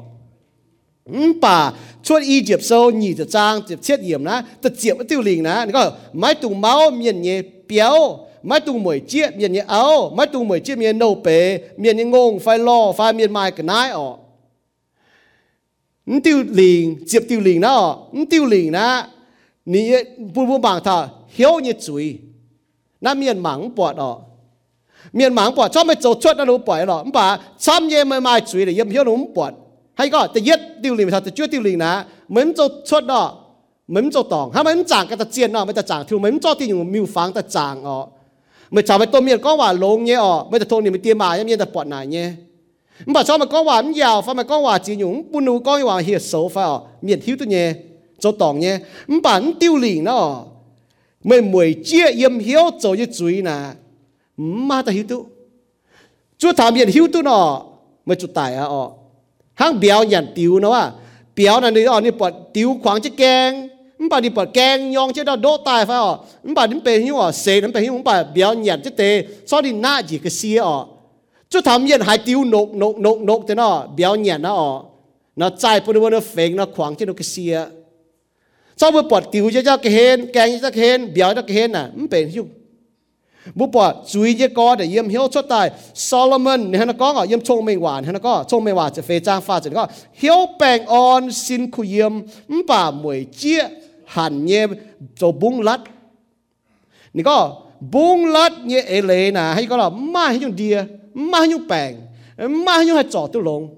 [1.11, 1.57] อืมป่า
[2.07, 5.83] ช่วยอีเจ็บโซหนีจะจางเจ็บเช็ดเยี่ยมนะแต่เจ็บติวลิงนะนี่ก็
[6.19, 7.37] ไม้ตุงเมาเมียนเย่
[7.67, 7.97] เปียว
[8.50, 9.86] ม่ตุงมวยเจี๊ยเมียนเนี่ยเอา
[10.16, 11.28] ไม่ตุงมวยเจี๊ยเมียนโนเป
[11.80, 14.08] เมียนเนี่ยงงไฟล่อไฟเมียนมายกันนายอ๋อ
[16.10, 18.88] นติวหลิงเจี๊ยบติวหลิงนะอ๋อนติวหลิงนะ
[19.72, 19.84] นี่
[20.34, 20.96] พูดพูดบางท่า
[21.34, 22.06] เฮียวเนี่ยจุย
[23.04, 24.12] น่าเมียนหมังปวดอ๋อ
[25.16, 27.28] เมียนหมังปวดชอบไม่โจชดนะรู้ปล่อยหรอมันป่า
[27.66, 29.52] ซ้ำเย่ไม่มาจุยเลยยี่ยมเยอะหนุ่มปวด
[29.98, 31.94] ให้ก็จะเย็ดติวหลิงท่าจะช่วยติวหลิงนะ
[32.30, 33.28] เหมือนโจชดเนอะ
[33.90, 37.98] เหมือนโจตองถ้ามันจางก็จะเจียนเนาไม่จะจางทิวเหมือนโจที่อยู่มิวฟังแต่จางอ๋อ
[38.72, 41.34] mà cháu mà tôi miệt có quả lông nhé ọ mà tôi niệm tiêm mà
[41.34, 42.32] em nhiên tập bọn này nhé.
[43.06, 45.60] Mà cháu mà có quả em giàu, phải mà có quả chỉ nhúng bún nụ
[45.60, 47.74] có quả hiệt xấu phải ọ miệt thiếu tôi nhé.
[48.20, 48.80] Cho tòng nhé.
[49.24, 50.44] Bản tiêu lì nó
[51.24, 53.74] mày mười chia yếm hiếu cho như chuối nà.
[54.38, 55.26] Mà ta hiếu tu
[56.38, 57.62] chúa thảm miệt hiếu tu nó
[58.06, 58.92] mà chú tài à ọ
[59.82, 60.92] béo nhàn tiêu nó à.
[61.36, 63.68] béo là nơi ọ như bọn tiêu khoáng chiếc keng.
[64.01, 65.61] hẳn nhé cho bung lát นี่ก็บุ้งลัดเนี่ยเอเลนะให้ก็เรามาให้ยุ่งเดียมาให้ยุ่งแปลงมาให้ยุ่งให้จอดตัวลงเมื่อเชี่ยเมียน่ะชวดหลิวทิ้งหงเย็นไม่เหี้ยวนั่นแหละห้างนอชวดหลิวทิ้งเย็น
[93.07, 93.80] ไม่เหี้ยวน
[94.12, 94.68] hàn nhẹ
[95.16, 95.78] cho bung lát.
[97.14, 100.84] Nè có bung lát nhẹ ế lệ nà hay có là ma hay nhung đìa
[101.14, 101.96] ma hay nhung bèng
[102.38, 103.76] ma hay nhung hay trò tu lông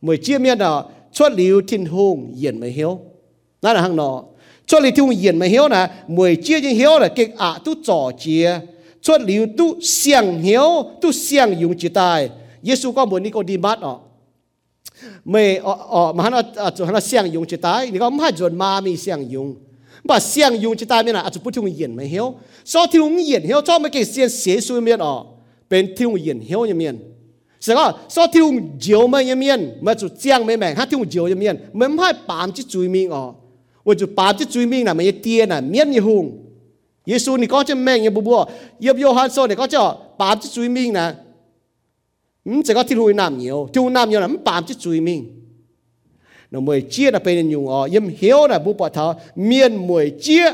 [0.00, 3.00] mới chia miên nào xuất liu thiên hùng yên mới hiếu.
[3.62, 4.22] Đó là hàng nọ
[4.66, 7.58] xuất liu thiên hùng yên mới hiếu nà, mới chia những hiếu là cái ạ
[7.64, 8.60] tu trò chia
[9.02, 12.30] xuất liu tu xiang hiếu tu xiang dùng chỉ tài
[12.62, 14.00] Giêsu có muốn đi cô đi mát ọ
[15.24, 17.90] mày ở ờ mà hắn ở chỗ hắn xiang dùng chỉ tai.
[17.90, 19.54] Nếu không hay chuẩn ma mi xiang dùng
[20.04, 22.34] mà xiang dùng chỉ tai mình là à chụp bút thung yên mà hiểu
[22.64, 25.24] so thung yên hiểu cho mấy cái xiên xế suy miên ở,
[25.70, 26.98] bên thung yên hiểu như miên
[27.60, 31.10] sẽ có so thung diều mày như miên mà chỗ xiang mấy mày hát thung
[31.10, 33.34] diều như miên ở không chỗ bám chỉ chui miên ờ
[33.82, 36.30] 我就把这罪名那么一点呐，免一红。
[37.06, 38.46] 耶稣你讲这命也不不，
[38.78, 41.16] 要不要喊说你讲这把这罪名呢？
[42.43, 45.25] 唔这个天会南nhiều，天南nhiều là唔把这罪名。
[46.51, 50.51] nó mười chia là bên nhung ở yếm hiếu là bu bỏ thảo miền mười chia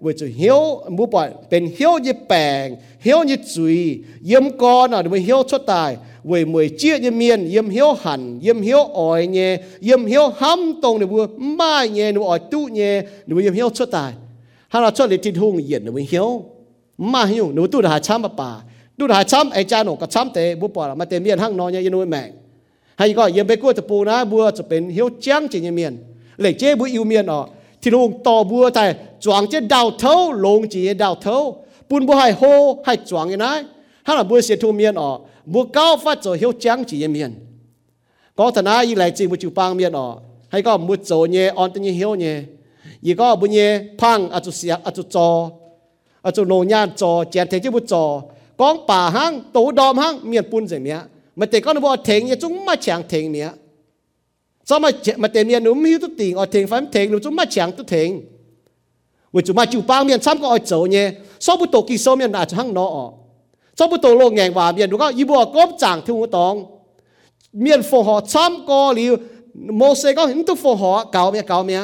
[0.00, 5.02] với chữ hiếu bu bỏ bên hiếu như bèng hiếu như chùy yếm con là
[5.02, 9.26] mười hiếu xuất tài với mười chia như miền yếm hiếu hẳn yếm hiếu ỏi
[9.26, 13.52] nhẹ yếm hiếu hăm tông để bu mai nhẹ nó ỏi tu nhẹ nó yếm
[13.52, 14.12] hiếu xuất tài
[14.68, 16.44] hay là cho để tin hùng yên nó hiếu
[16.98, 18.62] mà hiếu nó tu là chăm bà
[18.98, 21.38] tu là chăm ai cha nó có chăm tế bu bỏ là mà tế miền
[21.38, 22.30] hăng nó nhẹ như mẹ
[22.98, 25.92] ให้ก็ยังไปกู้ตะปูนะบัวจะเป็นเหี้ยวจ้างจีนเมียน
[26.40, 27.40] เหล็กเจ้บัวอิวเมียนอ๋อ
[27.80, 28.84] ที่ลงต่อบัวแต่
[29.24, 31.36] จวงเจ้ดาวเท้าลงจีดาวเท้า
[31.88, 32.42] ปุ่นบัวให้โฮ
[32.84, 33.46] ให้จวงยังไง
[34.04, 35.10] ถ้าเราบัวเสียทูเมียนอ๋อ
[35.52, 37.32] บัวเก้าฟัดจะเหี้ยวจ้างจีนเมียน
[38.36, 40.06] ก็ธนาอีไหลจีบัวจูปางเมียนอ๋อ
[40.50, 42.32] ให้ก็บัวโจเน่ออนตันเหี้ยวเน่
[43.06, 43.66] ยี่ก็บัวเน่
[44.00, 45.28] พังอาจุเสียอาจุจอ
[46.26, 48.04] อาจุโนญาจอแจนเทจิบัวจอ
[48.60, 50.98] กองป่าห้างตูดอมห้างเมียนปุ่นเสียเมีย
[51.36, 53.48] mà tệ con bỏ thèn như chúng mà chẳng thèn nhé
[54.64, 57.36] sao mà mà tệ miền núm hiu tu tiền ở thèn phải thèn núm chúng
[57.36, 58.20] mà chẳng tu thèn
[59.32, 61.98] vì chúng mà chịu bang miền xăm có ở chỗ nhé sao bút tổ kỳ
[61.98, 63.08] sâu miền nào cho hăng nó ở
[63.76, 66.26] sao bút tổ lô ngàn hòa miền đúng không y bùa góp chẳng theo một
[66.26, 66.64] tòng
[67.52, 69.16] miền phổ họ xăm có liu
[69.54, 71.82] mô xe có hình tu phổ họ cáo miền cáo miền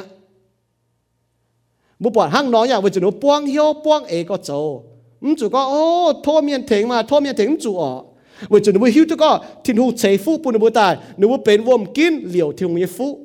[1.98, 4.82] bút bỏ hăng nó nhà vì chúng nó buông hiu buông ấy có chỗ
[5.24, 8.06] 唔主讲哦，拖面停嘛，拖面停住哦。
[8.48, 13.20] 为着你会晓得个天父财富不能不带，你会变我们见了天父一夫，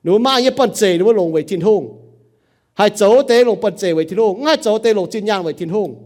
[0.00, 2.00] 你会买一本借，你会龙为天父，
[2.74, 5.98] 系走地龙本借为天父，啱走地龙战人为天父，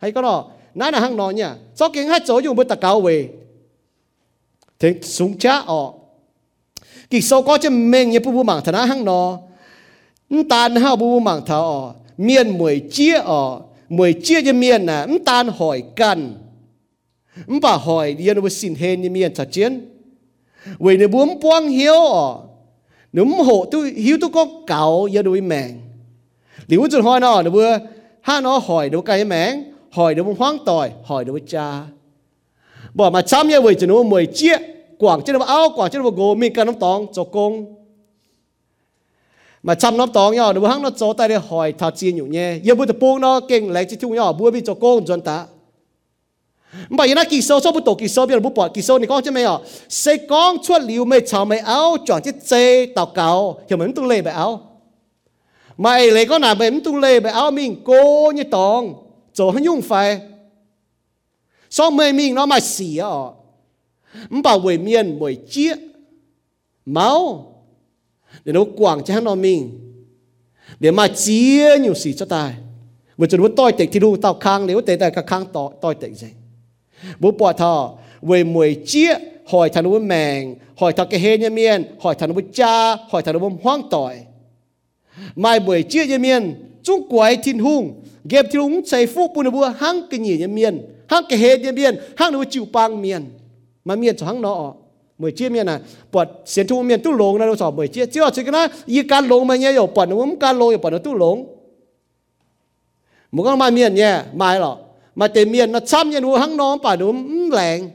[0.00, 3.30] 系个咯，嗱嗱行内呢，所以系走用不特搞为，
[4.78, 5.94] 听送家哦，
[7.10, 9.12] 其实ก็จะเมงยังผู้ผู้มังธนาหังน
[10.30, 11.80] อตานห้าผู้ผู้มังเท้าอ๋อ
[12.24, 13.42] เมียนมวยเจี๊ยอ๋อ
[13.91, 16.35] mùi chia như miền nè à, ấm tan hỏi cần.
[17.47, 19.85] Ấm bà hỏi đi nó xin hên như miền thật chiến.
[20.79, 21.93] Vì nó buông buông hiếu
[23.13, 25.71] nếu hộ tôi hiếu tôi có cạo giờ đôi mèn
[26.67, 27.79] nếu chúng hỏi nó nó vừa
[28.21, 31.83] ha nó hỏi nó cái mèn hỏi nó hoang tỏi, hỏi nó cha.
[32.93, 34.57] Bỏ mà chăm như vậy cho nó mùi chia
[34.99, 37.80] quảng cho nó áo, quảng cho nó gồm mình cần nó tòng cho công
[39.63, 42.25] mà chăm nó tóng nhau nó hăng nó cho tay để hỏi thà chi nhủ
[42.25, 42.55] nhé.
[42.63, 45.21] Giờ bữa tập buông nó kinh lấy chỉ chung nhau bữa bị cho con chuẩn
[45.21, 45.45] ta.
[46.89, 48.81] Mà giờ nó kỳ sâu số bữa tổ kỳ sâu bây giờ bữa bỏ kỳ
[48.81, 49.57] sâu này con chứ mấy à
[49.89, 53.93] xây con chuột liu mấy chào mấy áo chọn chiếc dây tàu cào, hiểu mình
[53.93, 54.61] tung lê bài áo.
[55.77, 58.93] Mày lấy con nào mày tung lê bài áo mình cô như tòng
[59.33, 60.21] cho hắn dùng phải
[61.69, 63.15] sau mấy mình nó mà xỉ à
[64.43, 65.73] bảo vệ miền buổi chia
[66.85, 67.50] máu
[68.45, 69.79] để nó quảng cho hắn nó mình.
[70.79, 72.53] Để mà chia nhiều sĩ cho ta
[73.17, 75.95] vừa cho nó tôi tệ thì đủ tao khang, nếu tệ tài khang tỏ tôi
[75.95, 76.27] tệ gì
[77.19, 79.13] bố bỏ thọ, về mười chia
[79.47, 83.21] hỏi thằng nó mèng hỏi thằng cái hê nhà miền hỏi thằng nó cha, hỏi
[83.21, 84.17] thằng nó hoang tỏi
[85.35, 89.51] mai buổi chia nhà miền chúng quái thiên hung, ghép thiên hung chạy phúc bùn
[89.51, 93.01] bùa hăng cái nhỉ nhà miền hăng cái hê nhà miền hăng nó chịu pang
[93.01, 93.25] miền
[93.85, 94.73] mà miền cho hăng nó
[95.21, 95.79] mười chia miền này
[96.11, 98.67] bật xiên thu miền tu lồng này đâu sọ mười chia chưa chỉ cái nó
[98.85, 101.45] y can lồng mà nhé rồi bật nó cũng can lồng bật nó tu lồng
[103.31, 104.77] một con mai miền nhé mai lọ
[105.15, 107.11] mà tiền miền nó chăm nhé nó hăng nó bà nó
[107.51, 107.89] lẹng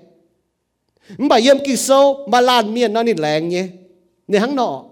[1.18, 3.66] bà yếm kỳ sâu mà lan miền nó nít lẹng nhé
[4.29, 4.85] nít hăng nọ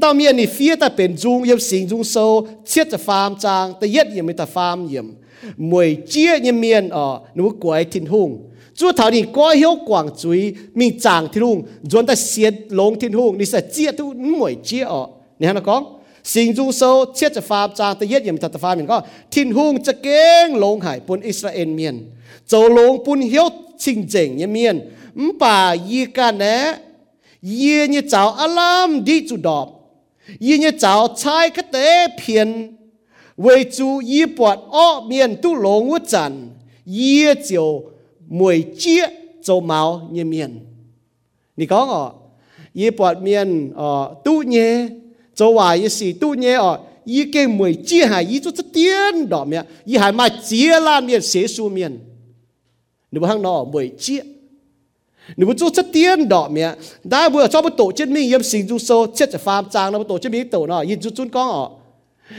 [0.00, 3.72] tao miền nít phía ta bền dung yếm xình dung sâu chết ta farm trang
[3.80, 5.10] ta yết yếm ta farm yếm
[5.56, 10.08] mười chia nhé miền ở nó quậy thịt hùng chú thảo đi có hiệu quảng
[10.18, 14.12] chuối mình chàng thiên hùng dồn ta xiết lông thiên hùng đi sẽ chia thu
[14.12, 15.06] mỗi chia ở.
[15.38, 15.84] Nè nó có
[16.24, 19.50] sinh du sâu chết cho pháp chàng ta yết yểm thật pháp mình có thiên
[19.52, 22.10] hùng cho kén lông hải bún Israel miền.
[22.46, 23.48] Châu lông bún hiếu
[23.78, 24.80] chinh chỉnh như miền.
[25.38, 26.74] Bà y ca nè
[27.42, 29.68] y như cháu alam đi chủ đọp.
[30.38, 32.76] Y như cháu trai cái tế phiền.
[33.36, 36.48] Vì chú y bọt ọ miền tu lông ngũ chẳng
[36.86, 37.91] y chiều
[38.32, 39.06] mùi chia
[39.42, 40.58] châu máu như miền.
[41.56, 42.12] Nì có ngọ,
[42.72, 44.88] y bọt miền ở tu nhé
[45.34, 48.50] châu hòa y sĩ tu nhé ở ờ, y cái mùi chia hải y cho
[48.50, 49.64] chất tiên đỏ miệng.
[49.84, 51.98] Y hải mà chia là miền, xế su miền.
[53.10, 54.20] Nếu mà hăng nó mùi chia.
[55.36, 56.74] Nếu mà cho chất tiên đỏ miệng.
[57.04, 59.92] Đã vừa cho một tổ chức mình yếm sinh du sâu chết chả phàm trang,
[59.92, 61.68] nó một tổ chức mình tổ nó y chút chút con ở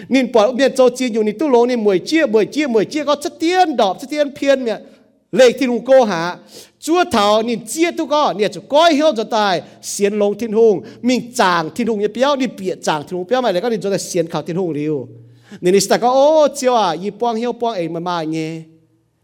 [0.10, 2.86] nên bỏ miền châu chia dù nì tu lô nì mùi chia mùi chia mùi
[2.86, 4.82] chia có chất tiên đỏ chất tiên phiên miệng
[5.34, 6.38] lệ thiên hùng cô hạ
[6.80, 10.52] chúa thảo nhìn chia tu có nhìn chú coi hiểu cho tài, xiên lông thiên
[10.52, 10.82] hùng.
[11.02, 13.70] Mình chàng thiên hùng như béo nhìn bịa chàng thiên hùng béo, mày lại có
[13.70, 15.08] nhìn cho tài xiên khảo thiên hùng liu.
[15.90, 18.62] Ta có, ô chiêu à y bong hiểu bong ấy mà mà nghe.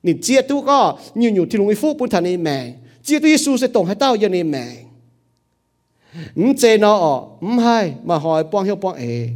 [0.04, 3.26] Nhìn chia tu có nhiều nhiều thiên hùng phúc bốn thần em mẹ chia tu
[3.26, 4.66] Giêsu sẽ tổng hai tao giờ em mẹ
[6.36, 9.30] ừm chế nó ừm, hay, mà hỏi bong hiểu bong ấy.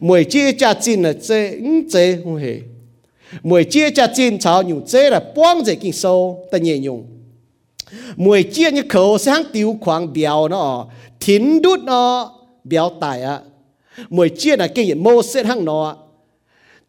[0.00, 2.60] Mười chia cha chín là chế ừm chế không hề
[3.42, 7.06] mười chia cha chín cháu nhiều chế là bóng dễ kinh sâu, ta nhẹ nhung.
[8.16, 10.86] Mười chia như khẩu sáng tiêu khoảng béo nó
[11.20, 12.32] thính đút nó
[12.64, 13.40] béo tài á.
[14.10, 15.96] Mười chia là kinh nghiệm mô xét hăng nó.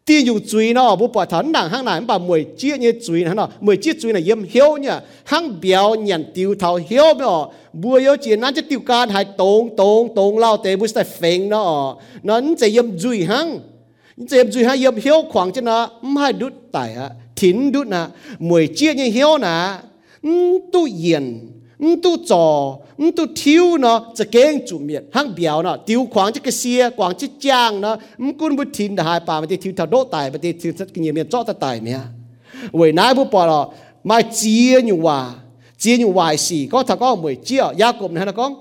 [0.04, 3.24] Tiên dùng chuối nó, bố bỏ thắn đảng hăng này bà mười chia như chuối
[3.34, 7.48] nó mười chia chuối là yếm hiếu nhá hăng béo nhận tiêu thảo hiếu nó.
[7.72, 11.04] Bùa yếu chỉ nãy chỉ tiêu can hay tông tông tông lao tế bùi sẽ
[11.04, 11.96] phèn nó.
[12.22, 13.26] Nó chỉ yếm chuối
[14.17, 17.09] hang chỉ yếm chuối hang yếm hiếu khoảng cho nó không hay đút tài á
[17.35, 18.07] thính đút nè
[18.39, 19.79] mười chia như hiếu nè
[20.73, 21.49] tu yên
[22.03, 22.77] tu trò
[23.17, 31.99] tu thiếu nóจะเก่งจุเมียนหังเบียวเนาะติวขวางจะกระเสียกวางจะจ้างเนาะมกุนบุทินหายป่ามันจะทิวทาโดตายมันจะทิวสักเงียเมียนจ่อตะตายเมีย
[32.75, 33.65] เว้ยนายผู้ปอเนาะ
[34.09, 35.19] มาเจียอยู่ว่า
[35.79, 38.51] เจียอยู่วายสี่ก็ถ้าก็มวยเจียยากบนะนะก้อง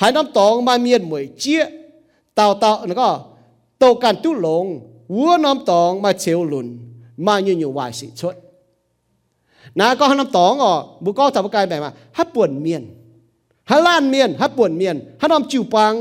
[0.00, 1.60] หายน้ำตองมาเมียนมวยเจีย
[2.34, 3.08] เต่าเต่าแล้วก็
[3.78, 4.66] โตกันตุ้หลง
[5.14, 6.66] วัวน้ำตองมาเชลลุน
[7.26, 8.34] มาอยู่อยู่วายสี่ชด
[9.78, 10.74] นะก็น้ำตองอ๋อ
[11.04, 12.82] บุก็ทำกายแบบมาฮับปวนเมียน
[13.70, 15.94] ฮัล้านเมียนฮับปวนเมียนฮัน้ำจิวปัง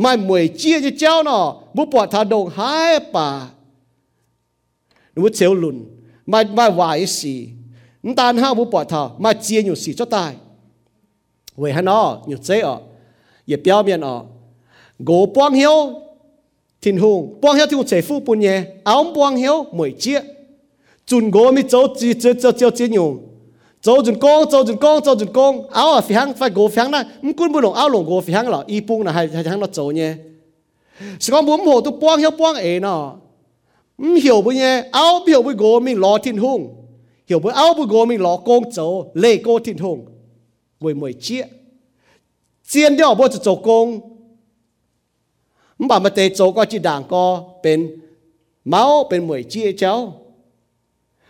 [0.00, 1.44] ไม่มวยเจี๊ยจะเจ้าเนาะ
[1.76, 3.28] บุปผาทาดงหายป่า
[5.12, 5.76] หนูเชลลุน
[6.28, 7.34] ไม่ไม่วายสี
[8.06, 10.32] นตานห้าบุปผาทามาเจียอยู่สีเจ้าตาย
[11.58, 12.76] เวฮันอ๋ออยู่เจ้อ๋อ
[13.48, 14.14] อย่าเปียวเมียนอ๋อ
[15.04, 15.76] โกปวงเหียว
[16.81, 20.21] thiên hùng buông thì cũng chế phu bùn nhé áo buông hiệu mỗi chiếc.
[21.05, 23.27] Chun gỗ mi cháu chỉ chế cháu chỉ chế nhung
[23.81, 25.69] cháu chun con cháu chun con cháu chun con.
[25.69, 28.05] Áo à phi hàng phải gỗ phi hàng này, mắm quân bùn lồng áo lồng
[28.05, 30.13] gỗ phi hàng là y bung là hai hai hàng nó cháu nhé
[31.19, 33.15] sự con muốn hồ tu buông hiệu buông ế nọ.
[33.97, 36.75] Mắm hiểu bùn nhé áo hiểu bùn gỗ mình lo thiên hùng.
[37.27, 40.05] Hiểu bùn áo bùn gỗ mình lo con cháu lê cô thiên hùng.
[40.79, 41.45] Mỗi mỗi chiếc.
[42.67, 43.99] Chiến đeo bộ cháu công
[45.87, 47.99] mà mà tế chỗ có chỉ đảng có bên
[48.65, 50.13] máu bên mười chia cháu.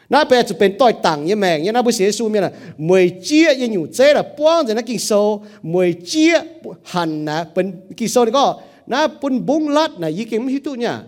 [0.10, 2.52] Nó bây chụp bên tôi tặng như mẹ như nó bây giờ su miên là
[2.78, 5.46] mười chia như nhủ chế là buông thì nó kinh sâu.
[5.62, 6.40] Mười chia
[6.84, 10.64] hẳn là bên kinh sâu thì có nó bên bung lát này ý kiến hít
[10.64, 11.02] tụ nhá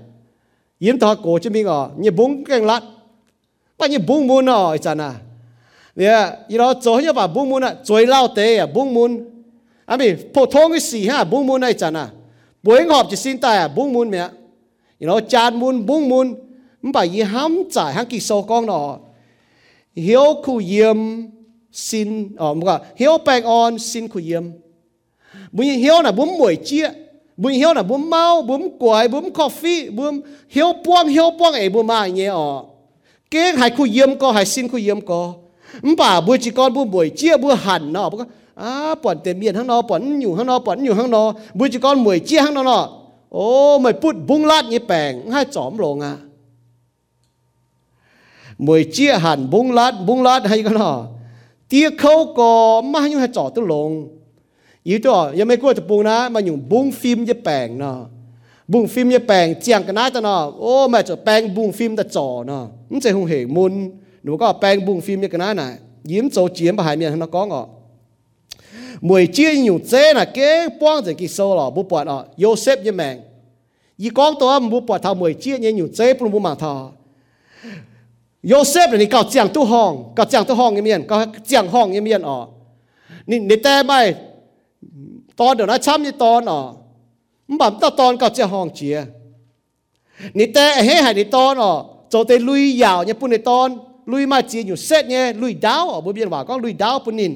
[0.79, 2.81] yếm thọ cổ cho mình ở như bung cái lát.
[3.77, 5.13] Bao nhiêu bung muốn ở chả à,
[5.95, 9.25] nè như đó chỗ như bà bung muốn à chơi lao tế à bung muốn
[9.85, 12.07] à mình phổ thông cái gì ha bung muốn này chả à
[12.63, 13.67] buổi họp chỉ xin ta à?
[13.67, 14.27] bung mun mẹ.
[14.99, 16.35] You know, chan mun bung mun
[16.81, 18.97] bà yi ham giải hang kỳ sâu con nọ.
[19.95, 20.97] Hiếu khu yếm
[21.71, 24.43] xin ờ, ở một hiếu bạc on xin khu yếm.
[25.51, 26.89] Bún hiếu là bún muội chia
[27.37, 31.69] bún hiếu là bún mau bún quẩy, bún coffee, bún hiếu buông hiếu buông ấy,
[31.69, 32.35] bún mà nhé ờ.
[32.35, 32.63] ở
[33.31, 35.33] cái hai khu yếm có, hai xin khu yếm có.
[35.97, 38.09] Bà bún chỉ con bún muội chia bún hẳn nọ
[38.60, 38.70] อ่า
[39.02, 41.28] ปอนเต็มเมียนข้างนอกปอนอยู่ข้างนอกปอนอยู่ข้างนอก
[41.58, 42.86] บุจิกรมวยเจี้ยข้างนอก
[43.34, 43.46] โอ้
[43.80, 46.14] ไม่พูดบุ้งลาดยี่แปลงให้จอมลงอ่ะ
[48.66, 50.96] มวยเจี้ยหันบุ้งลาดบุ้งลาดให้กันเนาะ
[51.68, 52.50] เตี้ยเขาก็
[52.90, 53.90] มาให้ให้จอดตัวลง
[54.88, 57.98] ยี่ตัวยังไม่กลัวจะปูนะมาอยู่บุ้งฟิล์มยี่แปลงเนาะ
[58.72, 63.72] บุ้งฟิล์มยี่แปลงเจียงกันนะตัวเนาะโอ้แม่จะแปลงบุ้งฟิล์มแต่จอเนาะมันจะหงเหมุน
[64.22, 65.68] หนูก็แปลงบุ้งฟิล์มยี่กันนะน่ะ
[66.10, 67.64] ยิ้มโจเจียมไปหายเมียนข้างนอกก้องอ่ะ
[69.02, 72.82] mùi chia nhiều chế là kế quang giờ kỳ sâu là bố bọt à Joseph
[72.82, 73.20] như mèn
[73.96, 76.92] y con tôi bố bọt thao mùi chia như nhiều chế bố bố mạng thao
[78.42, 82.48] Joseph là 你搞讲都行搞讲都行一面搞讲行一面哦
[83.26, 84.00] 你你แต่ไม่
[85.40, 86.60] ตอนเดี๋ยวนะช้ำยี่ตอนอ๋อ
[87.48, 88.96] มันแบบตอน搞讲行เจีย
[90.38, 91.72] 你แต่เฮ้ให้你ตอนอ๋อ
[92.12, 93.68] 做แต่ลุยยาวเนี่ยปุ่นในตอน
[94.12, 97.32] ลุยมาเจียอยู่เสร็จเนี่ยลุยดาวอ๋อบ่เบียนว่าก็ลุยดาวปุ่นนิน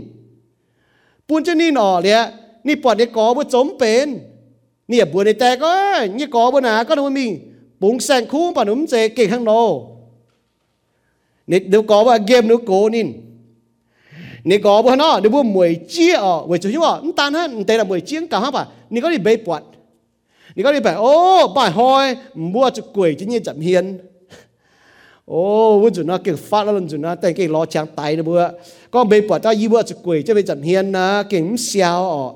[1.28, 2.22] ปูนจะนี่หนอเลย
[2.66, 4.07] นี่ปอดในกอบ่จมเป็น
[4.88, 5.72] เนี่ยบัวในแต่ก็
[6.18, 7.26] นี่กอบ่หนาก็ต้องมี
[7.80, 9.53] ปุงแสงคู่ปะหนุ่มเจเก่งข้างโน
[11.50, 13.09] นี่เดี๋ยวกอว่าเกมนึกโกนิน
[14.48, 19.62] นี่กอบ่เนาะเดี๋ยวบัวมวยเจี๊ยอ๋อเว้ยจุว่ามันตานฮะแต่ละมวยเจี๊ยงกะฮะป่ะนี่ก็ได้เบปวด
[20.55, 21.12] นี่ก็ได้แบบโอ้
[21.57, 22.07] บ่ายหอย
[22.55, 23.84] บัวจะกวยจะเนี่ยจับเฮียน
[25.32, 28.23] ô vẫn chuẩn nó kiểu phát là lần nó tại cái lo chàng tay nó
[28.23, 28.47] bữa.
[28.91, 32.09] Con bê bỏ ta y bữa chụp quỷ cho bê chậm hiền na kiểu xèo
[32.09, 32.30] ở.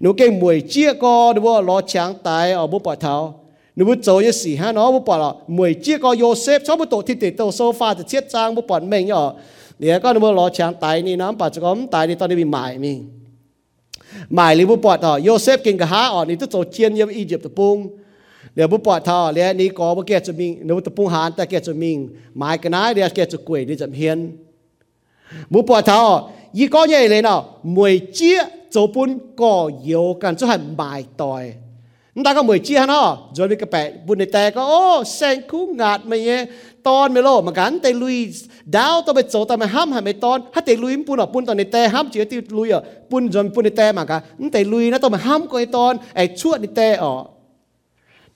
[0.00, 3.40] Nếu cái mùi chia co nó bữa, lo chàng tay ở bữa bỏ tháo
[3.76, 6.76] nếu bữa chỗ như xì ha nó bữa bỏ là mùi chia co Joseph cho
[6.76, 9.34] bữa tổ thì tổ sofa thì chết trang bữa bỏ mình ở.
[9.78, 12.28] Để con nó bữa lo chàng tay này nó bỏ cho con tay đi, tao
[12.28, 13.10] đi bị mãi mình
[14.30, 17.42] mại li bữa bỏ tháo Joseph kinh cả há ở ni tổ chiên như Egypt
[17.42, 17.88] tập bung.
[18.55, 21.97] เดี๋ยวบุปผาทอเรียนี่ก็บุเกจะมิงนูตะปุงหานแต่เกจะมิง
[22.37, 24.19] หมายกันนะเดี๋ยวเกจะกวยนี่จะเฮียน
[25.53, 26.01] บุปผาทอ
[26.57, 27.39] ยี่ก็ใหญ่เลยเนาะ
[27.75, 28.39] มวยเจี๊ย
[28.71, 29.09] โจปุน
[29.41, 31.45] ก็เยวกันจะให้หมายต่อย
[32.15, 34.81] นั่นตาก็มวยเจี๊ยเนาะจนมีกระแปะบุญในแต่ก็โอ้
[35.15, 36.41] แสงคู่งาดมาเงี้ย
[36.87, 38.17] ตอนไม่โลมากันแต่ลุย
[38.75, 42.81] ดาวต้องไปโจแต่ไม่ห้ามให้ไม่ตอนถ้าแต่ลุยปุ่นอ่ะปุ่นตอนในแต่ห้ามเจียที่ลุยอ่ะ
[43.11, 47.13] ปุ่นจนปุ่นในแต่มากันแต่ลุยนะต้องมาห้ามก็ไอตอนไอชั่วในแต่อ๋อ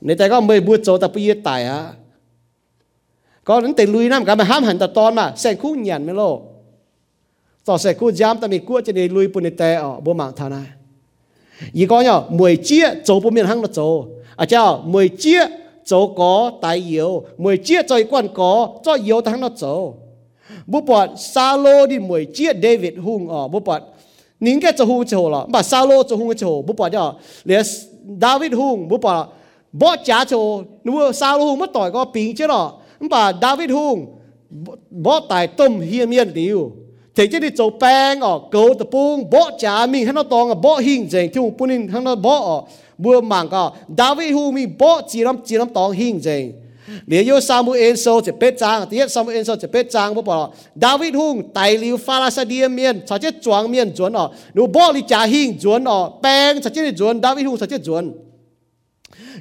[0.05, 1.81] ในแต่ก็ไม่บูโจแต่ปีตายฮะ
[3.47, 6.21] ก็นั้นแต่ลุยน้ำกันมาห้ามหันแต่ตอนมาแสงคู่หยันไม่โล
[7.67, 10.63] ต่อแสงคู่ย้ำแต่มีกู้จะได้ลุยปุ่นในแต่อ๋อบัวหมางท่านะ
[11.77, 13.79] อีก็เนี่ยมวยเจี๊ยโจปุ่นเมียนหังละโจ
[14.39, 15.41] อาเจ้ามวยเจี๊ย
[15.87, 16.31] โจก็
[16.63, 17.09] ตายเหี่ยว
[17.43, 18.51] มวยเจี๊ยจอยกวนก็
[18.85, 19.63] จอยเหี่ยวทั้งละโจ
[20.71, 21.01] บุปผา
[21.33, 23.77] ซาโลดิมวยเจี๊ยเดวิดฮุงอ๋อบุปผา
[24.37, 27.63] 您该做红球了，把沙罗做红球，不把叫连
[28.19, 29.07] 大卫红不把
[29.81, 30.33] บ่จ่าโจ
[30.85, 32.67] นัวซาลูมาต่อยก็ปิงเจ้าเนาะ
[32.99, 33.97] มันป่าดาวิดฮุง
[35.05, 36.59] บ่ตายต้มเฮียเมียนดิว
[37.17, 42.35] ถึงจะได้โจแป้งออกเกาตะปุงบ่จ่ามีให้เราตองบ่หิงเจงที่ปุ่นินให้เราบ่
[43.03, 43.63] บัวมังก็
[43.99, 46.43] ดาวิดฮูมีบ่จีน้ำจีน้ำตองหิงเจง
[47.07, 50.39] เดี๋ยวซามูเอลโซจะเป็ดจางเดี๋ยวซามูเอลโซจะเป็ดจางบ่บอก
[50.83, 58.03] ดาวิดฮุงไตลิวฟาลาซาเดียเมียนชาเจจวงเมียนจวนอ๋อหนูบ่ลิจ่าหิงจวนอ๋อแป้งชาเจจวนดาวิดฮุงชาเจจวน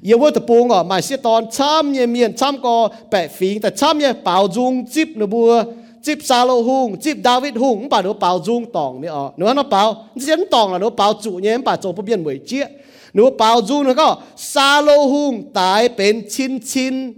[0.01, 3.61] ye wo te pung o mai se ton cham ye mien cham ko pe phing
[3.61, 4.13] ta cham ye
[4.53, 5.65] dung, chip nu bua,
[6.01, 9.31] chip sa lo hung, chip david hung ba no pao dung tong ni o ờ.
[9.37, 12.65] nu nó pao diễn tong là nó pao chủ nhé ba cho po biên chia
[13.13, 17.13] nu pao dung nó có sa lo hung tai pen chin chin,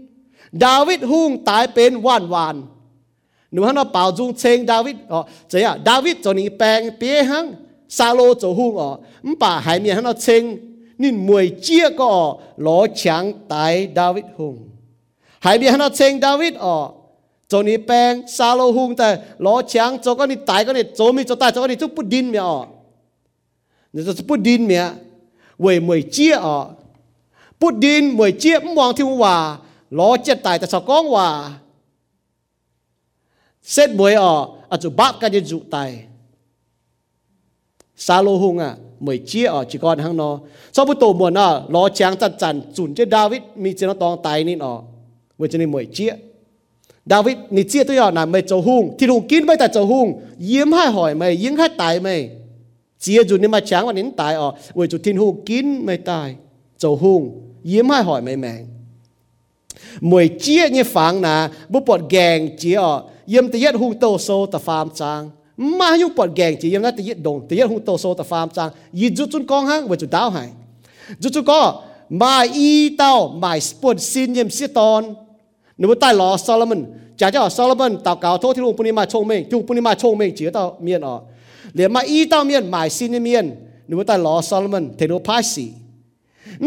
[0.51, 2.61] david hung tai pen wan wan
[3.51, 7.23] nu nó pao dung cheng david ờ, o chaya à, david cho ni pang pie
[7.23, 7.53] hang
[7.89, 8.83] sa lo cho hung ờ.
[8.83, 10.70] o mpa hai mien nó cheng
[11.01, 14.69] nên mùi chia có lỗ chẳng tại David hùng.
[15.39, 16.89] Hãy biết hắn chênh David ở
[17.47, 20.81] cho ni bèn sa lô hùng ta lỗ chẳng cho con ni tại con ni
[20.95, 22.45] cho mi, cho ta, cho con ni chút bút đinh mẹ ờ.
[22.45, 22.65] ở
[23.93, 24.89] nên cho bút đinh mẹ.
[25.59, 26.69] Về mùi chia ở
[27.59, 29.57] bút đinh mùi chia mong thiên hòa
[29.89, 31.59] lỗ chết tại ta sao con hòa.
[33.63, 36.05] Xét bối ở ở chỗ bắt cái gì dụ tài.
[37.95, 40.39] Sa lô hùng à mới chia ở chỉ còn hang nó
[40.73, 43.93] sau bữa tổ muộn à lo chàng chặt chặt chuẩn cho David, mi chỉ nó
[43.93, 44.79] tòng tay nín ở
[45.37, 46.13] mới cho nên mới chia.
[47.05, 49.85] David ni chia tôi ở là mày châu hung thì hung kín mấy tại châu
[49.85, 52.29] hung yếm hai hỏi mày, yếm hai tài mày.
[52.99, 55.97] Chia dù nên mà chàng mà nín tài ở, với chủ thiên hung kín mày
[55.97, 56.35] tài.
[56.77, 58.65] Châu hung yếm hai hỏi mày mày.
[60.01, 63.03] Mười chia như phẳng nà bố bọt gàng chia ở.
[63.25, 65.29] Yếm tự yết hung tô sô ta phàm trang
[65.61, 68.13] mà yêu bọt gang chỉ em nát tự nhiên đồng tự nhiên hung tô số
[68.13, 70.49] ta farm trang y dù chun con hang với chú đào hay
[71.19, 75.15] dù chú có mai y tao, mai sport xin em sĩ ton.
[75.77, 76.85] Nếu tai lò Solomon.
[77.17, 79.93] Cha cho Solomon, tao cáo thô thì luôn bùn mà chông mình chung bùn mà
[79.93, 81.19] chông mình chỉ tao miên ở
[81.73, 83.55] liền mai y tao miên, mai xin miên.
[83.87, 85.67] Nếu tai lò Solomon thì nó phá xỉ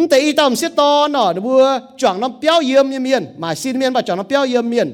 [0.09, 1.65] แต่อีตอมเสียตอนเนาะนบัว
[2.01, 4.89] จ่องน้ำเปรี้ยวเยี่ยมเยี่ยมหมายซีนเมียนบ่จ่องน้ำเปรี้ยวเยี่ยมเยี่ยม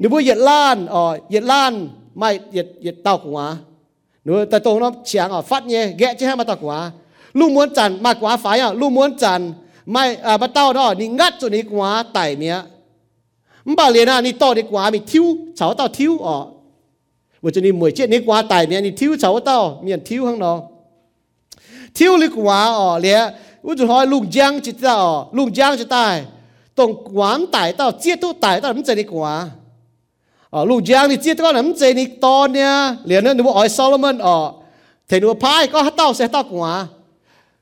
[0.00, 1.72] นบัวเหยียดล้านอ๋อเหยียดล้าน
[2.14, 3.56] mai yết yết tao quá
[4.24, 6.90] nữa tại tôi nó chẳng à, phát nhé ghé chứ hai mà tao quá
[7.32, 9.52] lu muốn chặn mà quá phải à lu muốn chặn
[9.86, 12.56] mai à bắt tao đó ni ngắt cho ni quá tại mía.
[13.64, 16.38] Bảo liền à ni to đi quá mình thiếu cháu tao thiếu à,
[17.42, 20.26] vừa cho ni mười chết ni quá tại mía ni thiếu cháu tao miền thiếu
[20.26, 20.62] hăng nó
[21.94, 23.32] thiếu lý quá à, liền
[23.62, 26.24] ủa chúng hỏi lùng giang chỉ ta ở lùng giang chỉ ta
[26.74, 29.48] tổng quán tại tao chết tu tại tao nó chơi đi quá
[30.50, 32.96] ờ giang thì chia con nắm dây ni to nha.
[33.04, 34.52] Liền nữa, nếu ỏi Solomon ờ
[35.08, 36.60] thế nếu phai có hát tao, sẽ tao cũng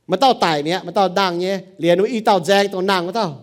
[0.07, 1.59] mà tao tải nhé mà tao đang nhé.
[1.79, 3.39] Liền nếu y tao giang tao nàng mà tao.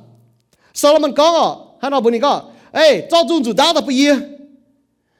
[0.73, 2.41] Solomon có ờ hắn nói bún có.
[2.71, 3.95] Ê, cho dung chủ đáo tao bây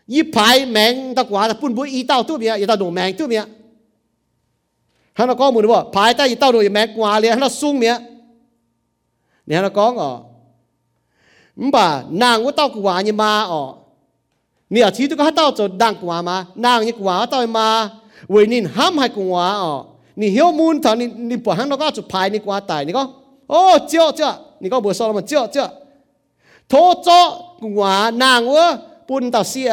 [0.07, 0.23] y.
[0.34, 3.17] Phai mèn tao quá tao bún bún y tao tu bia y tao đồ mèn
[3.17, 3.43] tu bia
[5.13, 7.49] hắn nói có muốn không phai tao, y tao đồ mèn quá liền hắn nói
[7.49, 7.97] sung bia
[9.45, 10.19] nè, hắn nói có ờ
[11.71, 13.73] bà, nàng của tao quá nhưng mà ờ
[14.74, 16.36] มีอาชีพตุกฮัตเต้าจดดังกว่ามา
[16.66, 17.68] นางยี่กว่าต่อยมา
[18.32, 19.74] เวนินห้ามให้กว่าอ๋อ
[20.20, 23.03] นี่เฮียวมูนตอนนี้นี่ปวดหังเราก็จุดพายนี่กว่าตายนี่ก็
[23.49, 25.68] โอ้เจ้าเจ้านี่ก็บัวซอลมันเจ้าเจ้า
[26.70, 27.22] โทเจ้า
[27.78, 27.93] กว่า
[28.24, 28.68] นางเว้อ
[29.09, 29.72] ปุ่นตาเสีย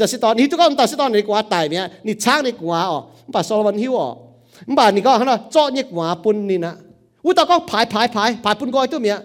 [0.00, 4.08] จะสิตอนนี้ตุกคนตาสิตอนนี่กว่าตายเนี่ยนี่ช้างนี่กว่าอ๋อมันป่าซอลมันหิวอ๋อ
[4.66, 6.74] มันป่านี่ก็ฮันเราเจ้ายี่กว่าปุ่นนี่นะ
[7.24, 9.16] อุตาก็พายพายพายพายปุ่นก้อยตัวเมีย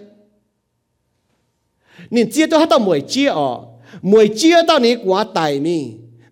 [2.14, 3.50] นี่เจ้าตัวฮัตเต้าหมวยเจ้าอ๋อ
[4.12, 5.78] มวยเจียตอนนี้กว่าตายมี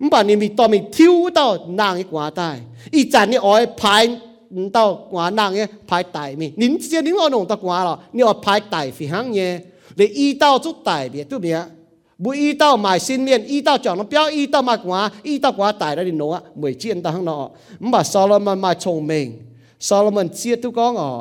[0.02, 1.46] มันป่านนี้มีตอนมีทิ้วตอ
[1.80, 2.58] นางกว่าตาย
[2.96, 4.04] อีจันนี่อ้อยพาย
[4.76, 9.52] ตอกว่านางเนี่ยพายตมีนินเสียนิ้งอ่อนงตอกว่าหรอนี่อ้อยพายตายฝีหังเนี่ย
[9.96, 11.60] เลยอีเต้าจุดไตเบียตัวเบีย
[12.24, 17.48] บุอีเต้าหมายสิ้นเมียนอีเต้าจองน้องเปียวอีเต้ามากว่าอีเต้ากว่าตายได้ดินโนะมวยเจียนตาข้างนอก
[17.82, 19.28] มันบ่าซาลมันมาชงเมง
[19.88, 21.12] ซาลมันเจียทุก้องอ่อ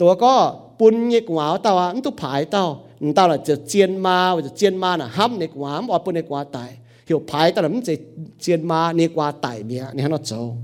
[0.00, 0.34] ตัวก็
[0.78, 2.64] ปุ่นเงี้ยกว่าเต้าอันตุผายเต้า
[3.12, 6.22] ta là chỉ chiên ma và chiên ma là hâm nè quá và bữa nè
[6.28, 6.78] quá tại
[7.08, 7.96] hiểu phải ta là mình chỉ
[8.40, 10.56] chiên ma nè quá tại bia này nó châu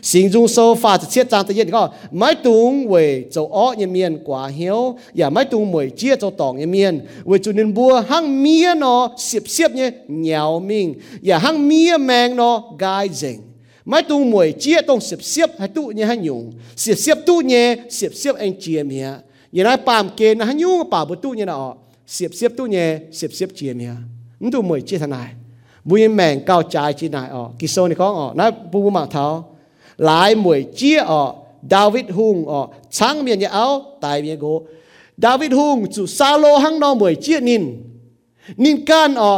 [0.02, 13.40] 行中手法切张的眼个，买东为做恶一面挂晓，也买东为接做党一面，为做人波行咩喏，涉涉呢鸟命，也行咩命喏该人。
[13.84, 19.18] 买东为接东涉涉还都呢还用，涉涉都呢涉涉按接咩，
[19.52, 23.96] 原来办给那还用把不都呢哦，涉涉都呢涉涉接咩，
[24.40, 25.38] 你都没接他来，
[25.88, 29.42] 不然命高债之内哦，给收你讲哦，那不不码头。
[30.06, 31.24] หลายมวยเจียออ
[31.74, 32.62] ดาวิดฮุงออ
[32.98, 33.66] ช้างเมียนยเอา
[34.04, 34.46] ตายเมียโก
[35.26, 37.64] ดาวิดฮุงจุซาโลหังนอมวยเจียนิน
[38.64, 39.34] นินกันออ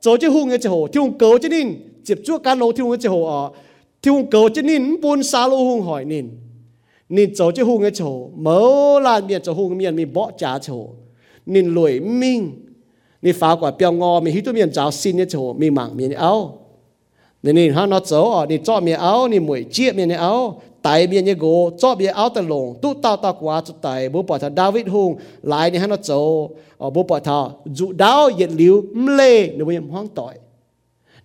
[0.00, 1.68] โจเจฮุงเอเจโหที่ฮุงเกอเจนิน
[2.04, 3.40] เจ็บชั่วการโลที่ฮุงเอเจโหออ
[4.02, 6.26] ที่ฮุงเกอเจนินปูนซาโลฮุงหอยนิน
[7.16, 8.08] นินโจเจฮุงเอเจโห
[8.42, 10.68] เมื่อลานเมียนโจฮุงเมียนมีเบาะจ่าโจ
[11.54, 12.40] นินรวยมิ่ง
[13.24, 16.34] นี่ฟ้ากว่าเปียงงอมีฮิตุเมียนเจ้าซินเอเจโหมีหมางเมียนเอา
[17.44, 20.62] nên nên ha nó xấu ờ, ở đi miếng áo đi mũi chia miếng áo
[20.82, 24.08] tại miếng như gỗ, cho miếng áo tận lồng tu tao tao quá chút tại
[24.08, 26.50] bố bỏ thà David hùng, lại đi ha nó xấu.
[26.78, 30.34] Ờ, bố bỏ thà dụ đáo yết liu mle nếu bây giờ hoang tội.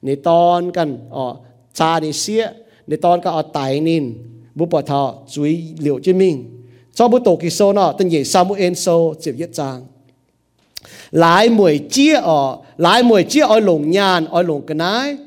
[0.02, 1.36] Nên tòn cần ờ,
[1.74, 2.48] cha đi xia
[2.88, 4.18] nên tòn cả ở tại nên.
[4.56, 6.64] Bố bỏ thà chuối liệu cho mình
[6.94, 9.86] cho bố tổ kỳ sâu nó tên gì Samuel sâu chịu yết trang
[11.12, 15.18] lại mũi chia ở lại mũi chia ở lồng nhàn ở lồng cái nái.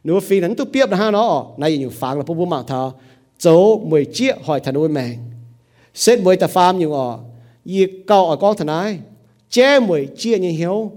[0.03, 2.91] Nếu phi nắng tu biết là hàng nó này phang là bố bố mạng thờ.
[3.39, 5.17] Chỗ mười chiếc hỏi thần ôi mèn
[5.93, 7.17] xét mười tà pham nhiều ở
[7.63, 8.99] y cầu ở con thần ai
[9.49, 10.91] che mười chia như hiếu.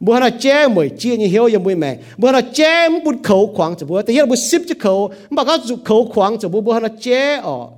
[0.00, 1.98] Bữa nào che mười chia như hiếu như mười mẹ.
[2.16, 5.44] Bữa nào che bút khẩu khoảng cho bữa tự nhiên bút ship cho khẩu mà
[5.44, 7.68] các dụ khẩu khoảng cho bữa bữa nào che ở.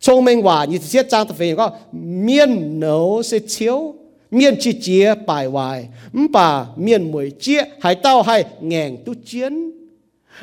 [0.00, 1.70] Trong mình hòa như thế trang tập về có
[2.02, 3.94] miên nấu sẽ chiếu
[4.34, 5.88] miền chi chia bài hoài
[6.30, 9.70] bà miền mười chia hải tao hay ngàn tu chiến.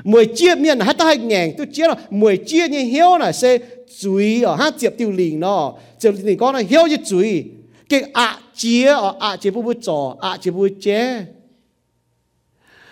[0.03, 3.31] mười chia miền hải tao hay ngàn tu chiến là mười chia như hiếu là
[3.31, 3.57] sẽ
[3.99, 7.43] chuối ở hát tiệp tiêu lìn nó tiệp lìn con là hiếu như chuối
[7.89, 11.25] cái ạ chia ở ạ chia bút bút trò, ạ chia bút chế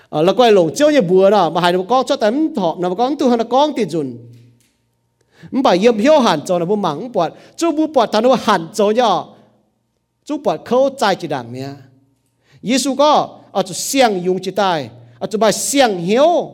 [0.10, 2.56] ở ờ, là quay lồng chiếu như bùa đó, mà hai đứa con cho tấm
[2.56, 4.18] thọ nào con tu hơn là con tiền dùn.
[5.52, 8.38] Mà bà yếm hiếu hẳn cho nó bút mắng, bọt, chú bút bọt thằng nó
[8.44, 9.36] hẳn cho nhau
[10.26, 11.70] chú bỏ khâu trái chỉ đảng mía
[12.62, 14.90] Giêsu có ở chỗ xiang dùng chỉ tài,
[15.20, 16.52] ở chỗ bài xiang hiếu.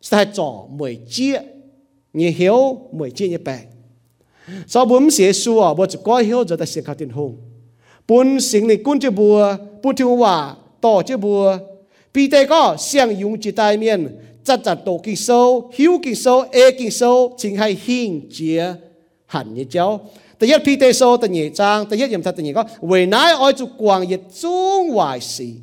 [0.00, 1.40] Sai trò mười chia.
[2.12, 3.58] Như hiếu mười chia như bè
[4.66, 7.36] sau bốn xế ở bộ chỗ có hiếu rồi ta sẽ khảo tiền hùng.
[8.08, 9.56] Bốn sinh này cún chưa bùa.
[9.82, 11.56] Bốn thiếu hòa tỏ chưa bùa.
[12.14, 14.08] Bị tê có xiang dùng chỉ tài miền.
[14.44, 18.74] Chặt chặt tổ kinh sâu hiếu kinh sâu ê kinh sâu chính hay hình chia
[19.26, 20.00] hẳn như cháu.
[20.39, 25.61] 第一 P 第数第二章第一任ทั第二个为乃爱做光热中坏事，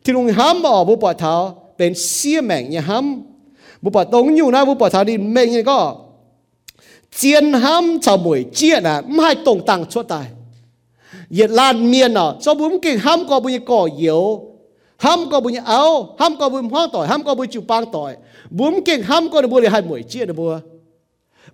[0.05, 3.23] thiên hùng hâm ở bùa bỏ thảo bên xia mẹng nhé hâm
[3.83, 5.97] bùa bỏ tông nhu na bùa bỏ thảo đi mẹng nhé có,
[7.17, 10.27] chiên hâm cho mỗi chia à mai tổng tăng cho tài
[11.31, 14.55] yết lan miên ở cho bùm kinh hâm có bùa nhé cỏ yếu
[14.97, 18.17] hâm có bùi áo hâm có bùi hoang tỏi hâm có bùi chịu pang tỏi.
[18.51, 20.61] Bùm kinh ham có bùi hai mũi chia bùa.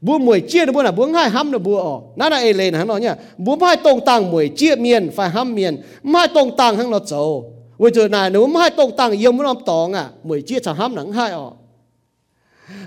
[0.06, 5.72] บัวมวยเจี๊ยนบัวน่ะบัวง่ายห้ำน่ะบัวอ๋อนั่นน่ะเอเลนหังเนาะเนี่ยบัวไม่ตรงต่างมวยเจี๊ยเมียนฝ่ายห้ำเมียน
[6.10, 7.22] ไม่ตรงต่างหังเนาะเจ้า
[7.80, 11.46] เวจนายหนูไม่ตรงต่างเยี่ยมน้อมตองอ่ะมวยเจี๊ยจะห้ำหนังให้อ๋อ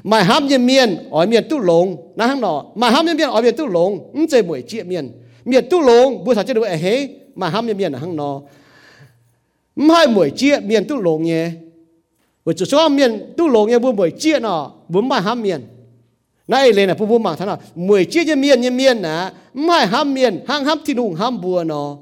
[0.10, 1.86] มาห้ำเยี่ยมเมียนอ๋อเมียนตู้หลง
[2.18, 5.06] นะหังเนาะมาห้ำเยี่ยมเมียนอ๋อเมียนตู้หลงอุ้งเจมวยเจี๊ยเมียน
[5.48, 6.96] เมียนตู้หลงบัวสาวเจี๊ยดูเอ๋เฮ้
[7.40, 8.36] มาห้ำเยี่ยมเมียนหังเนาะ
[9.86, 11.44] ไม่มวยเจี๊ยเมียนตู้หลงเนี่ย
[12.44, 14.60] เวจนายเมียนตู้หลงเนี่ยบัวมวยเจี๊ยเนาะ
[14.92, 15.62] บัวไม่ห้ำเมียน
[16.54, 19.32] đây lên là bố bố mà thằng nào mười chiếc như miên như miên nè,
[19.54, 21.98] mai ham miên ham ham thịt nung ham bùa nó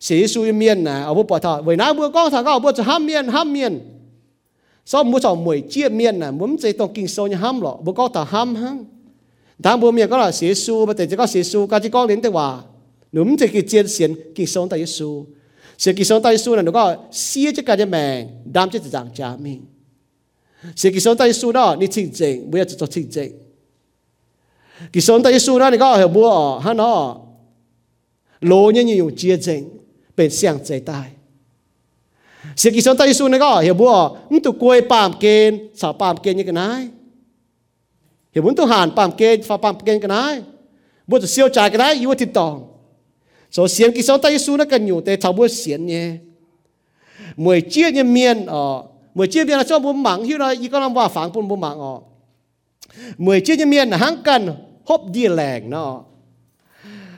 [0.00, 2.58] sĩ su như miên nè, ở bố bảo thọ với nãy bữa con thằng nào
[2.60, 3.80] bố cho ham miên ham miên.
[4.86, 7.76] Sau bố cho mười chiếc miên nà muốn chơi tông kinh sâu như ham lọ
[7.84, 8.84] bố con thằng ham ham,
[9.62, 11.88] thằng bố miên có là sĩ su mà tại chỉ có sĩ su cả chỉ
[11.88, 12.62] có đến tới hòa.
[13.12, 15.26] Núm chỉ cái chiến xiên kinh sâu tại Giêsu
[15.78, 18.78] sĩ kinh sâu tại Giêsu là nó có xia cho cả nhà mèn, đam cho
[18.78, 19.60] dạng cha mình.
[20.76, 23.32] Sĩ kinh sâu tại Giêsu đó đi chỉnh chỉnh bây giờ cho chỉnh chỉnh
[24.92, 27.16] kỳ sống tại Giêsu đó thì có hiểu bùa hả nó
[28.40, 29.68] lô như dùng chia chính
[30.16, 31.10] bên xiang chạy tai.
[32.56, 35.92] Sự kỳ sống tại Giêsu này có hiểu bùa nhưng tụ quay pam kên sao
[35.92, 36.88] pam kên như cái này.
[38.34, 40.42] Hiểu muốn tụ hàn pam kên pha pam kên cái này.
[41.06, 42.68] Bùa tụ siêu trái cái này, yêu thịt tòng.
[43.50, 46.10] Số xiên kỳ sống tại Giêsu này cần nhiều tê thảo bùa xiên nhé.
[47.36, 48.82] Mười chia như miên ở,
[49.14, 51.56] mười chia miên là cho bùa mảng hiểu nó y có làm hòa phản bùa
[51.56, 51.98] mảng ở.
[53.18, 54.54] Mười chia như miên là hăng cần
[54.86, 56.02] hop dia lang no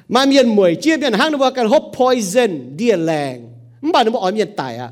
[0.09, 3.49] mà miền mùi chia miền hang nó cái hop poison dia lang
[3.83, 4.91] mà nó bỏ miền tài à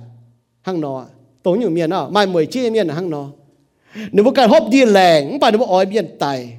[0.62, 1.06] hang nó
[1.42, 3.28] tối nhiều miền nó mà mùi chia miền hang nó.
[4.12, 6.58] Nếu cái hop dia lang mà nó bỏ miền tài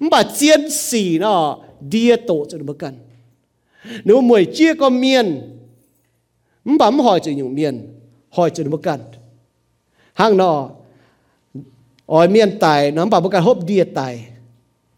[0.00, 1.58] mà chiến sĩ nó
[1.90, 2.94] dia tổ cho nó cần
[4.04, 5.40] nếu mùi chia có miền,
[6.64, 7.94] mà hỏi cho nhiều miền,
[8.30, 9.00] hỏi cho nó cần
[10.14, 10.70] hang nó,
[12.06, 14.26] ở miền tài nó bảo cái hop dia tài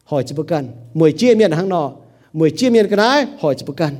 [0.07, 1.93] hỏi chỉ bất cần mười chia miền hàng nọ.
[2.33, 3.91] Mười chia miền cái này hỏi chỉ bất cần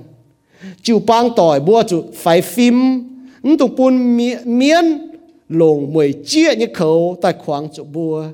[0.83, 3.05] chịu bang tỏi bua chủ phải phim
[3.43, 5.11] ứng tụng buôn miên
[5.49, 8.25] lồng mười chia như khẩu tại khoảng chỗ bua.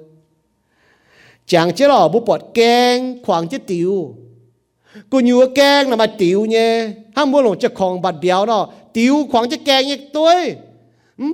[1.46, 4.14] Chẳng chế lò bố bọt keng khoảng chế tiêu
[5.10, 6.90] cô nhúa keng là mà tiêu nhé.
[7.16, 10.56] Hăng mua lồng chế khoảng bạt béo nọ, tiêu khoảng chế keng như tôi.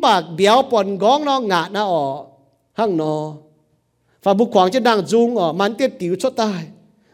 [0.03, 2.25] Bạc béo bọt góng nó ngạt nó ở
[2.73, 3.35] hăng nó
[4.29, 6.65] và bu quang chứ đang dung ở man tiết tiểu cho tai.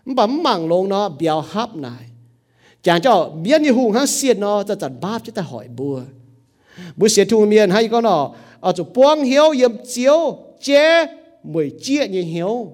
[0.05, 2.03] Bấm mảng lông nó béo hấp này
[2.83, 6.01] chàng cho biết như hùng hăng xiên nó ta chặt bắp chứ ta hỏi bùa.
[6.97, 11.07] Bùa xiên thùng miền hay có nó ở chỗ buông hiếu yếm chiếu chế
[11.45, 12.69] mười chia như hiếu.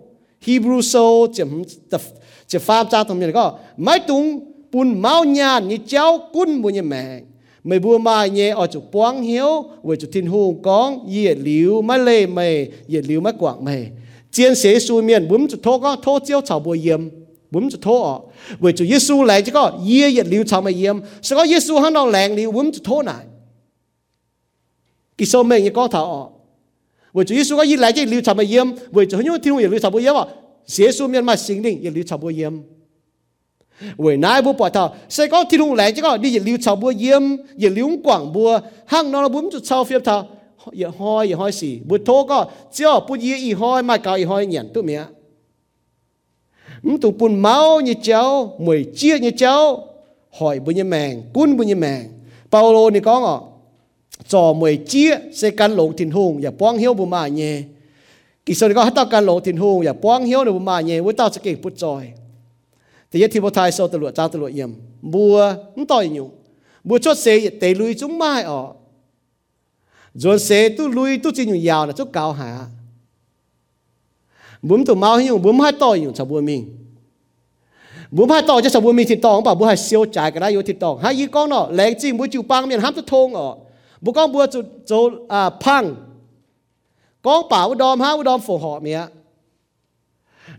[0.44, 2.00] Hebrew so chấm tập
[2.46, 6.72] chỉ pháp cha thằng mình có, mái tung bùn máu nhàn như cháu cún bùn
[6.72, 7.20] như mẹ.
[7.64, 11.82] Mày bùa mai nhẹ ở chỗ buông hiếu, với chỗ thiên hùng con dịa liu
[11.82, 13.90] mấy lê mày dịa liu mấy quạng mày
[14.32, 17.08] chiến sĩ su miền bấm chỗ thô có thô chiếu chào bùa yếm
[17.50, 18.20] bấm chỗ thô ở
[18.58, 21.78] với chỗ Giêsu lại chứ có ye nhiệt liu chào mày yếm sau có Giêsu
[21.78, 23.24] hắn đang lẹng liu bấm chỗ thô này
[25.18, 26.26] cái số mình như có thảo ở
[27.12, 29.56] với chỗ Giêsu có ye lại chứ liu chào mày yếm với chỗ nhau thiên
[29.56, 30.24] liu chào bùa yếm à
[30.66, 32.56] Giêsu miền mà sinh linh nhiệt liu chào bùa yếm
[33.98, 36.92] nãy bố bỏ thảo sẽ có thiên hùng lại chứ có đi liu chào bùa
[36.98, 37.22] yếm
[37.56, 40.28] liu quảng bùa hang nó bấm chỗ chào phiêu thảo
[40.71, 45.05] 也开也开时，没拖个只有半夜一开咪搞一开人都咩？
[46.83, 49.87] 唔同半猫như cháu, mười chia như cháu,
[50.31, 52.09] hỏi bao nhiêu mèng, cún bao nhiêu mèng.
[52.51, 53.43] Paulo này có ngọ,
[54.27, 57.61] cho mười chia sẽ căn lộn thiên hùng, và quang hiếu bù mà nhé.
[58.45, 60.81] Kỳ sau này có hát tao căn lộn thiên hùng, và quang hiếu bù mà
[60.81, 62.11] nhé, với tao sẽ kể bút tròi.
[63.11, 66.07] Thì nhất thì bộ thai sau tự luận, cháu tự luận yếm, bùa, không tỏi
[66.07, 66.29] nhủ.
[66.83, 68.67] Bùa chốt xe, tế lùi chúng mai ở,
[70.14, 72.58] Rồi xe tu lui, tu chỉ nhung yào là chút cao hả
[74.62, 76.76] bấm tụ mau nhung bấm hai to nhung sao bùa mình.
[78.10, 80.40] Bấm hai to cho sao bùa mình thì to bảo bùa hai siêu trái cái
[80.40, 82.94] đó yêu thì to hai y con nó lẹng chim bùa chịu băng miền ham
[82.94, 83.54] tu thông ở.
[84.00, 85.94] Bùa con bùa chỗ chỗ à phăng.
[87.22, 89.00] Con bảo đom ha đom phù họ mía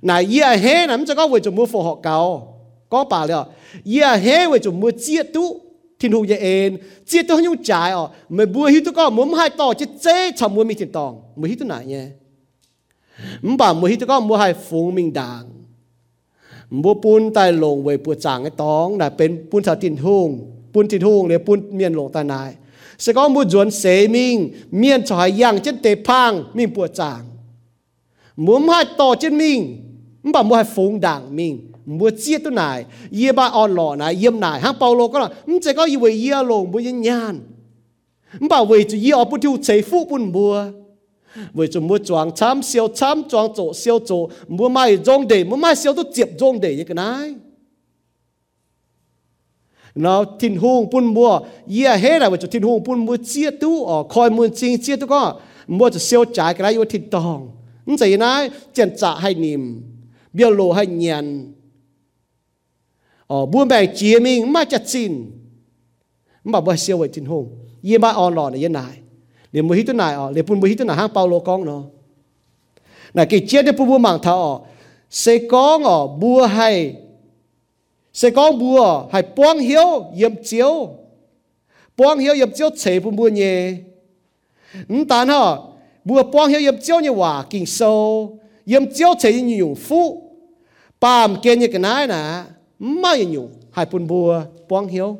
[0.02, 2.58] này, y à hết nắm cho con vừa chỗ mua phù họ cao
[2.90, 3.46] con bảo là,
[3.84, 5.62] y à hết về chỗ mua chiết tu
[6.02, 8.10] thiên hùng ye ên chia to nhung trái ở.
[8.30, 11.22] Mà bùa hít to có muốn hai to chứ chế chồng mua mi tiền tòng.
[11.36, 12.06] Mua hít to nãy nhé.
[13.42, 15.50] Mình bảo mua hít to có, mua hai phùng mình đàng
[16.70, 18.98] mua bún tai lồng về bùa chàng cái tòng.
[18.98, 20.52] Là bên bún chào thiên hùng.
[20.74, 22.54] Bún thiên hùng để bún miền lồng tai nại
[22.98, 24.54] sẽ có mua chuẩn xế mình.
[24.72, 27.26] Miền cho hai yang trên tề phang mình bùa chàng
[28.36, 29.91] muốn hai to trên mình mình
[30.24, 32.86] bà mua hai phong đảng mình mua chia tu này
[33.22, 36.04] ye ba on lọ này yếm này hang Paulo có là mình chỉ có yêu
[36.04, 37.40] ye lô mua yên nhàn
[38.40, 40.66] mình bảo về chủ ye ở bút tiêu chế phụ bún mua
[41.54, 45.44] về chủ mua trang chăm siêu chăm trang chỗ siêu chỗ mua mai rong để
[45.44, 47.36] mua mai siêu tu tiếp rong để như cái này
[49.96, 53.52] nó thiên hùng bún mua ye hết là về chủ thiên hùng bún mua chia
[53.52, 56.86] tu ở coi mua chính chia tu có mua cho siêu trái cái này yêu
[56.86, 57.52] thiên tòng
[57.86, 59.91] mình chỉ nói chân trả hay niệm
[60.34, 61.54] biểu lộ hay nhận
[63.28, 65.32] ở ờ, buôn bè chia mình mà chặt xin
[66.44, 68.98] mà bơi siêu vậy tin hùng yên mà on lò này yên này
[69.52, 71.40] để mua hít tu này ở ờ, để buôn mua hít tu này hang Paulo
[71.40, 71.84] con nó
[73.14, 74.62] này cái chia để buôn mảng thọ
[75.10, 76.96] sẽ có ở bua hay
[78.14, 80.90] sẽ có bua hay quang hiếu yếm chiếu.
[81.98, 83.76] Quang hiếu yếm chiếu chế buôn buôn gì,
[84.88, 85.56] nhưng tan hả?
[86.06, 90.32] Bua quang hiếu yếm chiếu như hòa kinh sâu yếm chiếu chế như dùng phú
[91.02, 92.44] bàm kia như cái này nè
[92.80, 95.18] mai nhủ hai pun bùa quang hiếu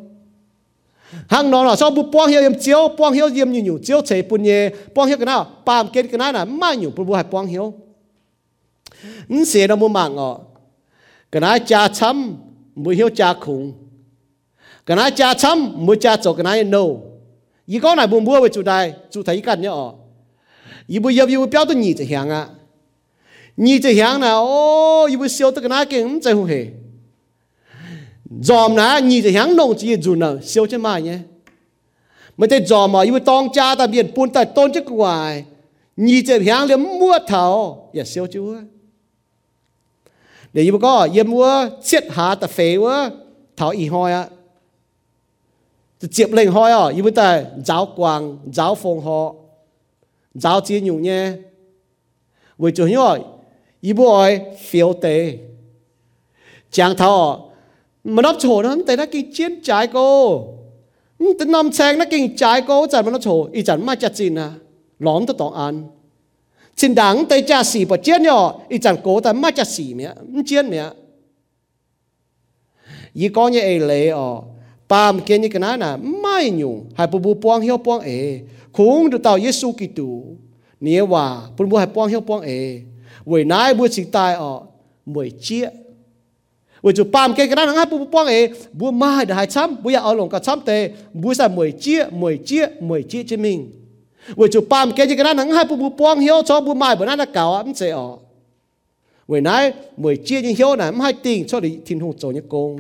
[1.30, 4.22] hàng nó là sau bu quang hiếu yếm chiếu quang hiếu yếm nhủ chiếu chế
[4.22, 7.16] pun nhẹ quang hiếu cái nào bàm kia cái này nè, mai nhủ pun bùa
[7.16, 7.74] hai quang hiếu
[9.30, 10.40] ứng sẽ nó mua mạng ọ
[11.32, 12.36] cái này cha chấm,
[12.76, 13.74] mua hiếu cha khủng
[14.86, 16.84] cái này cha chấm, mua cha chỗ cái này no
[17.66, 19.94] ý có này buồn bùa về chủ đại chủ thấy cái nhá ọ
[20.88, 22.48] ý bu yếm yếm biểu tôi nhị chỉ hàng à
[23.58, 24.46] nhị chỉ hiang nào?
[24.46, 26.66] Ô, yêu bu siêu tất cả này cái không chạy không hề.
[28.42, 31.18] Dòm ná nhị thì hiang nông chỉ dù nào siêu trên mai nhé.
[32.38, 35.46] Mà thế dòm mà, yêu tông cha ta biển buôn ta tôn chức ngoài
[35.98, 37.90] nhị thì hiang liếm mua thảo.
[37.94, 38.56] Ya siêu chú
[40.54, 43.12] để yêu có, yêu mua chết hạ ta phê quá.
[43.58, 44.28] Thảo y hoi á.
[46.12, 49.34] Chiếp lên hoi à yêu ta giáo quang giáo phong họ.
[50.34, 51.32] Giáo chiến nhung nhé.
[52.58, 52.86] Với chỗ
[53.82, 55.38] nhoi yêu bôi phiêu tê.
[56.72, 57.52] Chàng thảo
[58.04, 60.48] mà nó chỗ nó tại nó kinh chiến trái cô.
[61.20, 63.96] Ừ, Tự nằm sang nó kinh trái cô, chẳng mà nó chỗ ý chẳng mà
[63.96, 64.52] chặt chín à
[65.00, 65.84] lón tới tỏng ăn
[66.78, 69.94] xin đáng tay cha xỉ bỏ chiến nhỏ ý chẳng cố tại mà chặt xỉ
[69.94, 70.14] mẹ
[70.46, 70.84] chiến mẹ.
[73.14, 74.42] Ý có như ấy lệ ở
[74.90, 78.40] bàm kia như cái này nè, mai nhung hai bù bù buông hiếu buông ế
[78.72, 80.24] cũng được tàu Giêsu Kitô
[80.80, 82.82] nia hòa bù bù hai buông hiếu buông ế
[83.30, 84.52] วยนายบัวสิตายอ๋อ
[85.14, 85.66] มวยเจี๊ย
[86.86, 88.36] วยจูปามเกกันนั่งฮะปุ๊บป้องเอ
[88.80, 90.78] บัวมาให้ได้ช้ำบัวอยากเอาลงกับช้ำเตะ
[91.22, 93.60] บัวใส่มวยเจี๊ยมวยเจี๊ยมวยเจี๊ยจิมิง
[94.40, 98.08] วยจูปามเกจิกันนั่งฮะปุ๊บป้องเหี้ยวชอบบัวมาบัวนั่นนักเก่าอ่ะมันเสียอ๋อ
[99.32, 99.64] วยนาย
[100.02, 102.72] มวยเจี๊ยยังเหี้ยวน่ะไม่ให้ติ่งชอบดิทิ้งหูโจยกง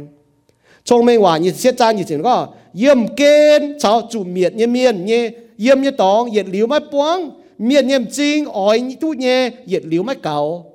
[0.88, 2.36] ชงไม่หวานยิ่งเสียใจยิ่งเสียก็
[2.78, 3.22] เยี่ยมเก
[3.60, 7.18] ณฑ์ชาวจูเมียดเยี่ยมเมียนเยี่ยมเยี่ยตองเหยียดหลิวไม่ป้วง
[7.62, 10.66] miền niềm chính ói tu nhé nhiệt liếu mấy cầu.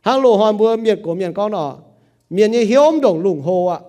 [0.00, 1.76] Hàng lộ hoàn bùa miền của miền con nọ.
[2.30, 3.80] Miền như hiếu đồng lủng hồ ạ.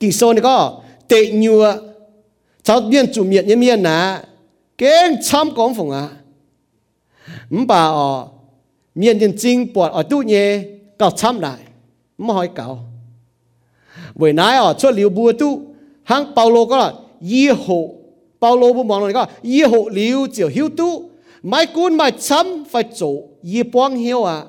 [0.00, 1.82] Kỳ sô này có, tệ nhựa.
[2.62, 4.24] Cháu miền chủ miền như miền nà
[4.78, 6.08] kén chăm con phùng à
[7.50, 8.28] mắm bà ọ
[8.94, 10.62] miền nhân chính bọt ở tu nhé
[10.98, 11.58] cầu chăm lại.
[12.18, 12.78] Mắm hỏi cầu
[14.14, 15.62] bởi nãy ở chỗ liều bùa tu
[16.04, 17.94] hàng paulo có là y hộ
[18.39, 21.09] Paulo bu mong là có y hộ liu chiều hiếu tu
[21.43, 23.13] mai cún mai chăm phải chỗ
[23.43, 24.43] y quang hiếu à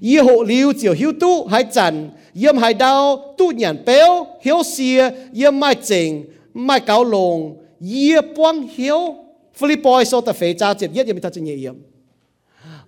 [0.00, 4.62] y hộ liu chiều hiếu tu hay chặn yếm hai đau tu nhàn béo hiếu
[4.62, 9.14] xìa yếm mai chỉnh mai cáo lồng y quang hiếu
[9.54, 11.74] Philippi số ta phê cha chết yết yếm ta chân nhẹ yếm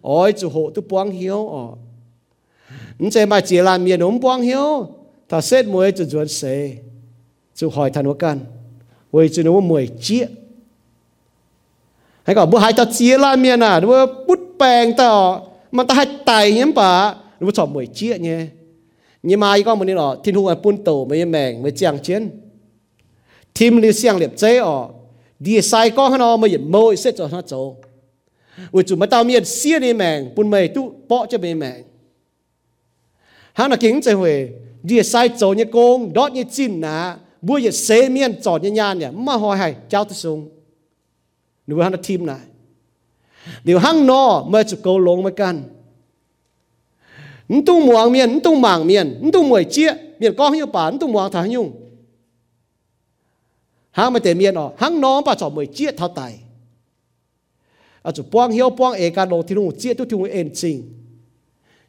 [0.00, 1.66] ôi chủ hộ tu quang hiếu ờ
[2.98, 4.86] 唔这买接烂面，我们光晓，
[5.26, 6.84] 他说每就做谁，
[7.54, 8.38] 就害他我干，
[9.14, 10.28] 为就我每接，
[12.22, 15.40] hay còn bữa hai ta chia lan miền à bữa bút bèn ta
[15.72, 18.46] mà ta hai tài nhắm bà bữa chọn mười chia nhé
[19.22, 21.98] nhưng mà có một điều đó thiên hùng ở bún tổ mấy mèng mấy chàng
[21.98, 22.30] chiến
[23.58, 24.88] team li xiang liệp chế ở
[25.38, 27.74] đi sai có nó mới nhận môi sẽ cho nó chỗ
[28.72, 31.82] vì chủ mà tao miền xia đi mèng bún mày tu bỏ cho mấy mèng
[33.52, 34.48] hắn là kính chơi huề
[34.82, 40.39] đi sai chỗ như công đót như chín nà บัวอย่าเซเมียนจอดยานเนี่ยมาหอยให้เจ้าตุสง
[41.65, 42.37] หนูฮันทีมนะ
[43.63, 45.55] เดี๋ยวหังนอเมื่อจุกโกลงมากัน
[47.51, 51.67] นตุ้งหมวงเมียนตุ้งหมางเมียนตุ้งหมวยเจี๊ยเมียนก้องหิ้วป่านตุ้งหมวงถางยุ่ง
[53.97, 56.21] หังมาแต่เมียนอ๋อหังน้องป่าจอมวยเจี๊ยเท่าไต
[58.05, 60.75] อาจุป้องเหี้ยวป้องเอการโลที่นู่เจี๊ยทุกทุกเอ็นจริง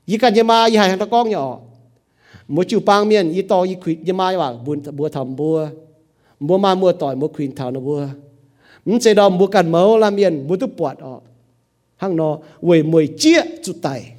[0.09, 1.53] ยี่กันยามายี่หายหันตะก้องเนี่ยอ๋อ
[2.49, 2.63] bữa
[3.05, 3.65] miền chu to
[4.37, 4.83] wa bun
[5.13, 5.69] thầm bua
[6.41, 8.09] bua ma mua tỏi mua khuyên thảo nó bua
[8.85, 11.21] mình sẽ đom bua cần mẫu làm miền bua tu bọt ọ
[11.97, 14.13] hang nó về mười chia chu tài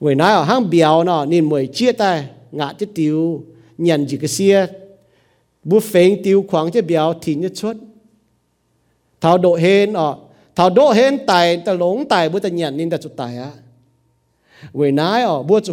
[0.00, 3.44] về nói ở hang biểu nó nên mười chia tay ngã chứ tiêu
[3.78, 4.66] nhận chỉ cái xia
[5.64, 7.76] bua phèn tiêu khoảng chứ biểu thì như chốt
[9.20, 10.18] thảo độ hên ọ
[10.54, 13.50] thảo độ hên tài ta lống tài bua ta nhận nên ta chu tài á
[14.72, 15.72] về nãy ở bữa chủ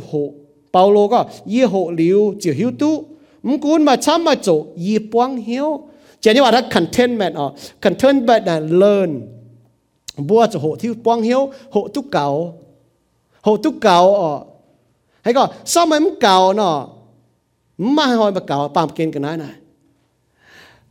[0.74, 3.06] hộ Paulo có y hộ liu chỉ hiếu tu
[3.44, 5.82] 唔管 mà chăm mà chỗ y quang hiếu
[6.22, 9.22] chỉ như vậy là contentment ở contentment là learn
[10.18, 12.54] bữa chủ hộ thiếu quang hiếu hộ tu cầu
[13.42, 14.40] hộ tu cầu ở
[15.22, 16.88] hay có sao mà không cầu nó
[17.78, 19.50] mà hỏi mà cầu bám kiên cái này này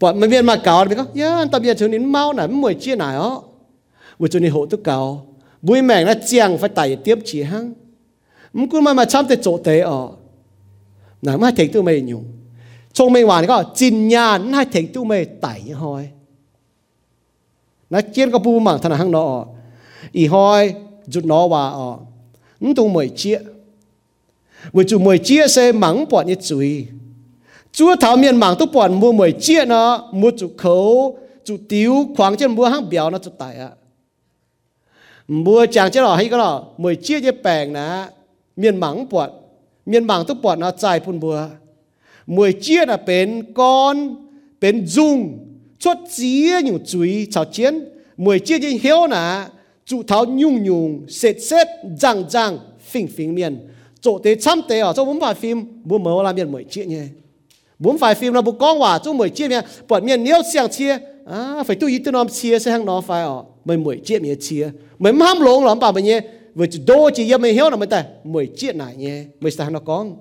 [0.01, 2.75] bọn mình viên mà cầu thì có yeah tập biệt chúng nín mau này mới
[2.75, 3.43] chia này ó
[4.19, 5.27] vừa cho nên hộ tu cầu
[5.63, 7.73] bùi mèn là chiang phải tải tiếp chỉ hăng
[8.54, 10.18] 唔管咪咪参得做地哦，
[11.22, 12.24] 嗱咁系停都未用，
[12.94, 16.10] 聪明话你讲战人系停都未抵开，
[17.90, 19.56] 嗱见个部门同埋行攞哦，
[20.14, 20.76] 而开
[21.12, 22.08] จุด攞话哦，
[22.60, 23.42] 唔到梅接，
[24.72, 26.88] 为住梅接些猛搏一嘴，
[27.74, 33.76] 做头面猛都搏冇梅接呢，冇住口住屌狂即冇行表呢就大啊，
[35.28, 38.10] 唔冇讲即系喺个咯梅接一病呢。
[38.61, 39.31] Miền mảng bọt
[39.87, 41.49] miền mảng tức bọt nó dài phun bùa
[42.27, 44.17] mùi chia là bên con
[44.61, 45.39] bên dung
[45.79, 47.85] chốt chia nhiều chuối chào chiến.
[48.17, 49.49] Mùi chia như hiếu nà
[49.85, 51.67] chủ tháo, nhung nhung sệt sệt
[52.01, 52.59] răng răng
[52.91, 53.69] phình phình miền.
[54.01, 56.85] Chỗ tế chăm tế ở chỗ bốn phải phim, bố mở là miền mùi chia
[56.85, 57.03] nhé
[57.79, 60.71] bốn phải phim là bố con hòa chỗ mùi chia miền bọt miền nếu xiang
[60.71, 60.99] chia.
[61.27, 64.19] À phải tu ý tư nom chia sẽ hàng nó phải ở mùi mùi chia
[64.19, 64.71] miền chia.
[64.99, 66.21] Mùi mắm lông lắm bà mình nhé
[66.61, 68.05] với đô chỉ yếm hiểu là mới ta?
[68.25, 69.25] Mười chia nải nhé.
[69.41, 70.17] Mười sao nó con?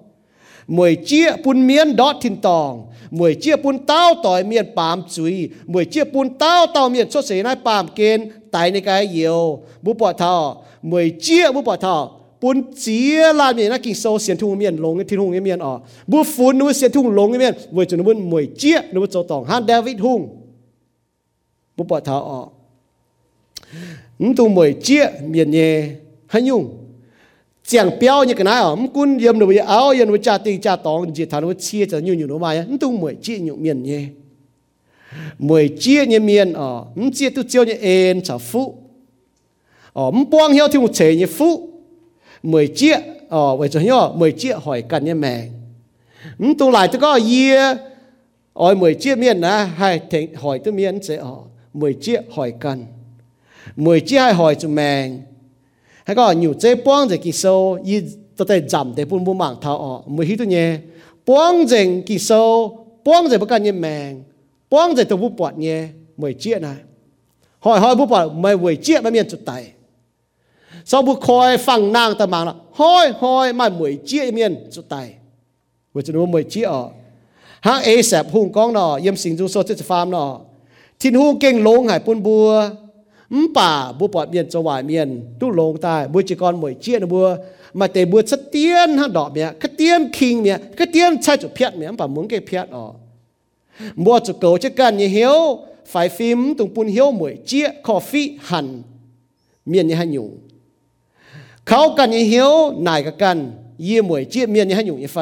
[0.67, 5.49] Mười chia bún miên đọt thìn tòng, mười chia bún tao tỏi miên pam suy
[5.65, 9.63] mười chia bún tao tao miên xuất xế nai pam kên tại này cái nhiều
[9.81, 12.11] bố bỏ thọ, mười chia bố bỏ thọ
[12.41, 15.41] bún chia là miên nó kinh sâu xiên thung miên lông cái thiên hung cái
[15.41, 18.45] miên ở bố phun nó xiên thung lông cái miên với cho nó bún mười
[18.57, 19.45] chia nó bún cho tòng.
[19.45, 20.29] Han David hung
[21.77, 22.43] bố bỏ thọ ở
[24.37, 25.89] tu mười chia miên nhẹ
[26.29, 26.75] hay nhung.
[27.67, 30.57] Chẳng béo như cái này ông quân yếm được bây áo yếm với cha tì,
[30.57, 33.37] cha tòng chỉ thằng nó chia cho nhiều nhiều nó mà nó tung mười chia
[33.37, 34.01] nhiều miền nhé.
[35.39, 38.75] Mười chia như miền ở nó chia tu chiêu như en trả phụ
[39.93, 41.69] ở nó buông heo thì một chế như phụ
[42.43, 42.93] mười chia
[43.29, 45.47] ở ờ, vậy cho nhớ, mười chia hỏi cần như mẹ.
[46.39, 47.75] Nó tu lại tôi có yê
[48.53, 50.01] ở mười chia miền à hay
[50.35, 51.35] hỏi tôi miền sẽ ở
[51.73, 52.85] mười chia hỏi cần.
[53.75, 55.09] Mười chia hay hỏi cho mẹ
[56.09, 58.01] hay có nhiều chế bóng giờ kỳ sâu y
[58.37, 60.77] tôi thấy giảm để bùn bùn mạng thao ọ mười hít tôi nhé
[61.25, 64.23] bóng giờ kỳ sâu bóng giờ bất cần như mèng
[64.69, 65.87] bóng giờ tôi bút bọt nhé
[66.17, 66.75] mười chia này
[67.59, 69.71] hỏi hỏi bút bọt mười mười chia mà miền chút tay
[70.85, 74.85] sau bút khoi phẳng nàng ta mạng là hỏi hỏi mà mười chia miền chút
[74.89, 75.13] tay
[75.93, 76.89] với chúng nó mười chia ọ
[77.59, 80.39] hang a sẹp hùng con nọ yếm sinh dung so chết phàm nọ
[80.99, 82.69] thiên hung kinh lông hải bùn bùa
[83.30, 85.08] ừm bà bùa bọt miền cho vài miền
[85.40, 87.36] tu lông tai bùa chỉ con mồi chia nó bùa
[87.74, 91.36] mà tề bùa chất tiên hang đỏ mẹ cái tiên king mẹ cái tiên chai
[91.36, 92.92] chủ phiệt mẹ bà muốn cái phiệt ọ
[93.96, 98.36] bùa chủ cầu chứ cần như hiếu phải phim tung bún hiếu mồi chia coffee
[98.40, 98.82] hẳn
[99.66, 100.38] miền như hang nhung
[101.68, 102.52] เขากันยี่เหียว
[102.88, 103.38] นายกัน
[103.86, 105.18] ยี่มวยเจี๊ยเมียนยี่ให้อยู่ยี่ไฟ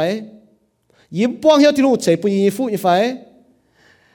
[1.19, 2.87] ยิ้มป้องเหียวที่ลูกเฉยปุยยี่ฟูยี่ไฟ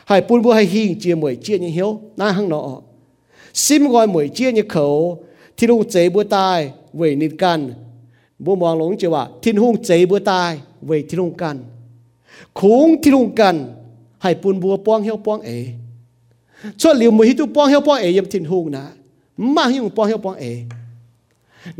[0.05, 2.01] Hay bùn bùn hay hiền, chia mười chia như hiếu?
[2.17, 2.81] Na hăng nọ.
[3.55, 5.25] Xim gọi mười chia như khẩu,
[5.57, 7.73] thì lúc chế bùm tai, về nịt căn
[8.39, 11.59] bùm mong lống chưa hòa thiên hung chế bùm tai, về thiên hung căn
[12.55, 13.75] khung thiên hung căn
[14.19, 15.69] hay bùn bùm buông hiếu buông ấy
[16.81, 18.85] ช่วยเหลียวมือฮิตุป้องเฮียวป้องเอเยี่มทินหูนะ
[19.55, 20.45] มาฮิวป้องเฮียวป้องเอ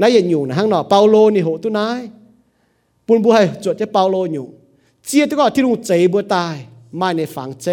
[0.01, 2.01] นายังอยู่นะฮั่งหนอเปาโลนี่โหตุนาย
[3.07, 4.47] ปุนบุให้จดจะเปาโลอยู่
[5.05, 6.57] เจียตัวก็ที่ลุงเจบัวตาย
[7.01, 7.67] มาในฝังเจ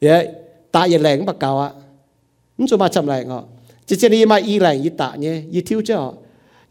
[0.00, 0.28] vậy
[0.72, 1.70] ta yên lạnh bắt cầu ạ
[2.58, 3.44] không cho mà chậm lạnh họ
[3.86, 6.14] chỉ chỉ đi mà y lạnh y tạ nhé y thiếu chứ họ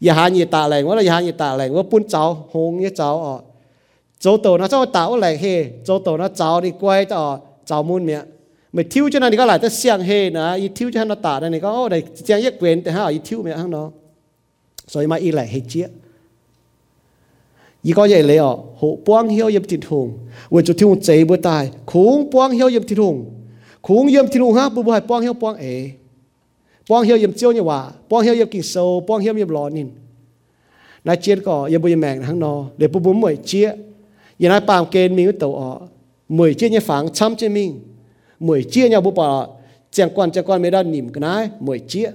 [0.00, 2.48] y hà y tạ lạnh hoặc là y hà y tạ lạnh hoặc bún cháu
[2.52, 3.42] hông nhé cháu họ
[4.21, 7.83] cho tổ nó cho tạo lại he cho tổ nó cháu đi quay tỏ cháu
[7.83, 8.25] muôn miệng
[8.73, 11.15] mày thiếu cho nên thì có lại tới xiang he nè y thiếu cho nó
[11.15, 13.71] tả đây này có ô đây xiang yết quyền thì ha y thiếu miệng hăng
[13.71, 13.91] nó
[14.87, 15.87] rồi mà y lại hết chia
[17.83, 20.17] y có vậy lấy ọ hộ quang hiếu yếm thịt hùng.
[20.49, 23.25] Vừa chỗ thiếu chế bữa tài khủng quang hiếu yếm thịt hùng.
[23.81, 25.91] Khủng yếm thịt hùng ha bố bữa quang hiếu quang ế.
[26.87, 29.69] Quang hiếu yếm chiêu như hòa quang hiếu yếm kinh sâu quang hiếu yếm lọ
[29.69, 29.89] nín.
[31.03, 33.73] Nãy chết có, yếm bữa yếm mèn hăng nó để bố bố mới chia
[34.40, 35.70] ยแมงทั้งนอเลยปุ๊บปุ๊บมวยเจี๊ยยังนายปามเกณฑ์มีตัวอ๋อ
[36.36, 37.70] มวยเจี๊ยเนี่ยฝังช้ำเจี๊ยมิง
[38.46, 39.28] มวยเจี๊ยเนี่ยบุปผา
[39.92, 41.34] เจียงกวนเจียงกวนไม่ได้หนิมกันนะ
[41.66, 42.08] มวยเจี๊ย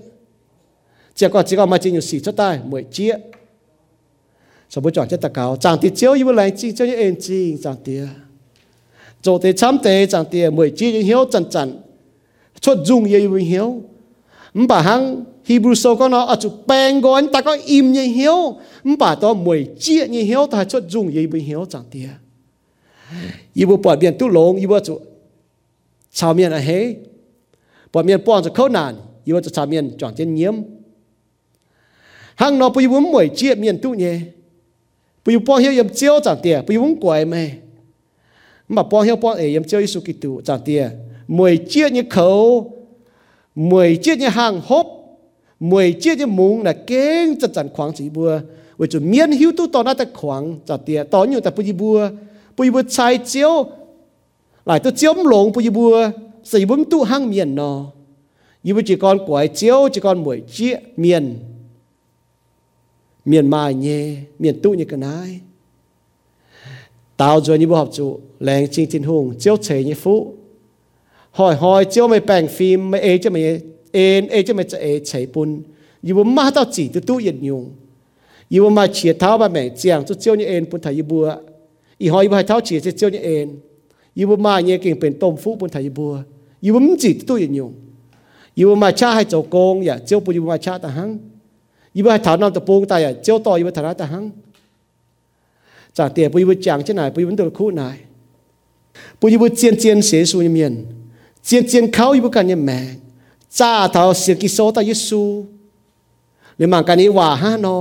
[1.15, 3.13] เจียงกวนเจียงกวนมาจีนอยู่สี่ชั่วใต้มวยเจี๊ย
[4.71, 7.15] sao bữa chọn chất ta cao chẳng thì chiếu yêu lại chi cho những em
[7.21, 8.07] chi chẳng tia
[9.21, 11.81] chỗ thì chăm tệ chẳng tia mười chi những hiếu chẳng chẳng
[12.59, 13.81] chốt dùng yêu hiếu
[14.68, 18.56] bà hăng Hebrew so có nó, ở chỗ bèn gọi ta có im như hiếu.
[18.98, 22.08] Bà to mùi chia như hiếu, ta cho dùng như bị hiếu chẳng tia
[23.54, 24.98] ibu bỏ biển tu lông ibu chỗ
[26.12, 26.94] chào miền là hế
[27.92, 30.54] bỏ miền bỏ cho khâu nàn ibu chỗ chào miền chọn trên nhiễm.
[32.34, 34.20] Hăng nó bây vốn mùi chia miền tu nhé
[35.24, 37.54] bây bỏ hiếu yếm chiếu chẳng tia bây vốn quậy mày
[38.68, 40.90] mà bỏ hiếu bỏ ấy yếm chiếu Giêsu tu chẳng tia
[41.28, 42.75] mùi chia như khẩu
[43.56, 44.86] mười chiếc như hàng hốp
[45.60, 48.40] mười chiếc như mùng là kén chặt chặt khoảng chỉ bùa
[48.78, 51.72] vì chủ miên hiu tu tao nát ta khoảng chặt tiệt tao nhiều ta bùi
[51.72, 52.08] bùa
[52.56, 53.66] bùi bùa chai chiếu,
[54.66, 56.10] lại tôi chiếm lồng bùi bùa
[56.44, 57.86] sĩ bấm tu hang miền nó
[58.62, 61.38] nhưng mà chỉ còn quái chiếu, chỉ còn mỗi chiếc miền
[63.24, 65.40] miền mai nhé miền tu như cái này
[67.16, 70.34] tao rồi như bộ học chủ lèn chinh thiên hùng, chiếu chế như phụ
[71.36, 73.60] hỏi hỏi chiếu mày bèn phim mày ê cho mày
[73.92, 75.62] ên ê cho mày chạy chạy bún
[76.02, 77.70] dù bố má tao chỉ từ tu yên nhung
[78.50, 81.34] dù bố má chia tháo bà mẹ chàng cho chiếu như ên bún thầy bùa
[81.98, 83.58] ý hỏi bà tháo chỉ cho chiếu như ên
[84.14, 86.18] dù bố má nhẹ kinh bền tôm phú bún thầy bùa
[86.62, 87.72] dù bố chỉ từ tu yên nhung
[88.56, 90.88] dù bố má cha hay cháu công dạ chiếu bún dù bố má cha ta
[90.88, 91.18] hăng
[91.94, 94.06] dù bố hay tháo nam tập buông tay dạ chiếu to dù bố tháo ta
[94.06, 94.30] hăng
[95.98, 97.82] จากเตี๋ยปุยบุจางเช่นไหนปุยบุนตัวคู่ไหน
[99.20, 100.72] ปุยบุเจียนเจียนเสียสูญเมียน
[101.46, 102.94] เจียนเจียนเขาอยู่กันยังแมง
[103.58, 105.22] จ้าเท่าเสียกิโซตาเยซู
[106.56, 107.76] หรือมังกันี้ว่าฮะนอ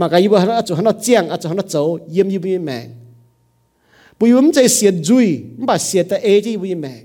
[0.00, 1.74] มังกันยี่บ่ฮะอาจจะฮะนอเจียงอาจจะฮะนอโจ
[2.12, 2.86] เยี่ยมยี่บ่ยังแมง
[4.18, 5.26] ปุยมใจเสียจุย
[5.58, 7.02] มันบาเสียแต่เอจีบ่ยังแมง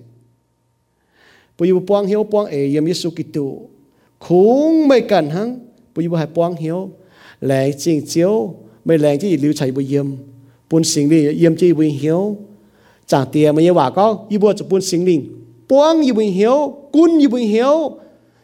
[1.56, 3.46] ปุยปวงเหียวปวงเอเยี่ยมเยซูกิตู
[4.26, 4.28] ค
[4.70, 5.50] งไม่กันฮัง
[5.94, 6.80] ปุยบให้ยปวงเหียว
[7.46, 8.34] แรงจริงเจียว
[8.86, 10.08] ไม่แรงที่ลิวชัยบ่เยี่ยม
[10.70, 12.22] ปุนสิงหนี่เยี่ยมจีบ่เหียว
[13.12, 15.22] จากเตียมันยัว่าก็ยี่บ่จะปุนสิงหนี่ง
[15.70, 17.98] buông yêu bình hiếu cun yêu bình hiếu.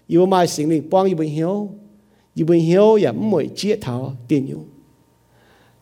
[0.08, 1.70] Yêu mai sinh linh buông yêu bình hiếu.
[2.36, 4.60] Yêu bình hiếu ya mỗi chia thảo tiền yêu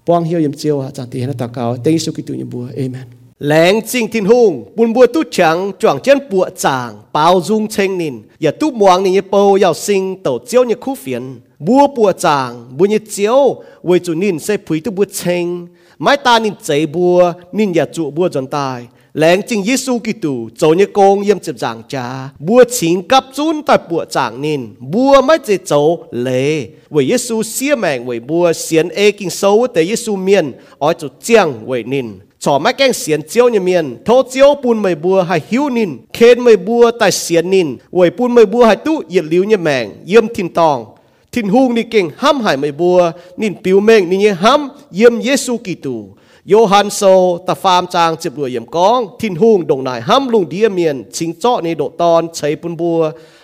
[0.05, 3.01] buông hiếu yếm chiêu à chẳng tiền ta cao tên su kitô nhiệm bùa amen.
[3.39, 7.97] Lãng chính thiên hùng buồn bùa tu chẳng chọn chân bùa chàng bao dung chênh
[7.97, 12.11] nín ya tu muang nín bầu yào sinh, tổ chiếu như khu phiền bùa bùa
[12.11, 15.67] chàng bùa như chiếu với chủ nín sẽ phí tu bùa chênh,
[15.99, 20.49] mái ta nín chế bùa nín ya trụ bùa dọn tài lén chính Giêsu Kitô
[20.57, 24.61] cho như con yếm chụp giảng cha bua chín cấp chun tại bua giảng nín
[24.79, 29.67] bua mới chế cháu lệ với Giêsu xia mèn với bua xiên ê kinh sâu
[29.73, 32.07] tại Giêsu miền ở chỗ chiang với nín
[32.39, 35.89] cho mấy cái xiên chiếu như miền thô chiếu bùn mày bua hay hiu nín
[36.13, 39.57] khen mày bua tại xiên nín với bùn mày bua hay tu, yết liu như
[39.57, 40.85] mèn yếm thìn tòng
[41.31, 45.21] thìn hung ni kinh hăm hại mày bùa nín biểu mèn nín như hăm yếm
[45.21, 46.05] Giêsu Kitô
[46.49, 47.01] โยฮันโซ
[47.47, 52.99] ตาฟามจางจิบรวยเยี่ยมกองทินหุงดงนายห้ำลุงเดียเมียนชิงเจาะในโดตอนใช้ปุนบัว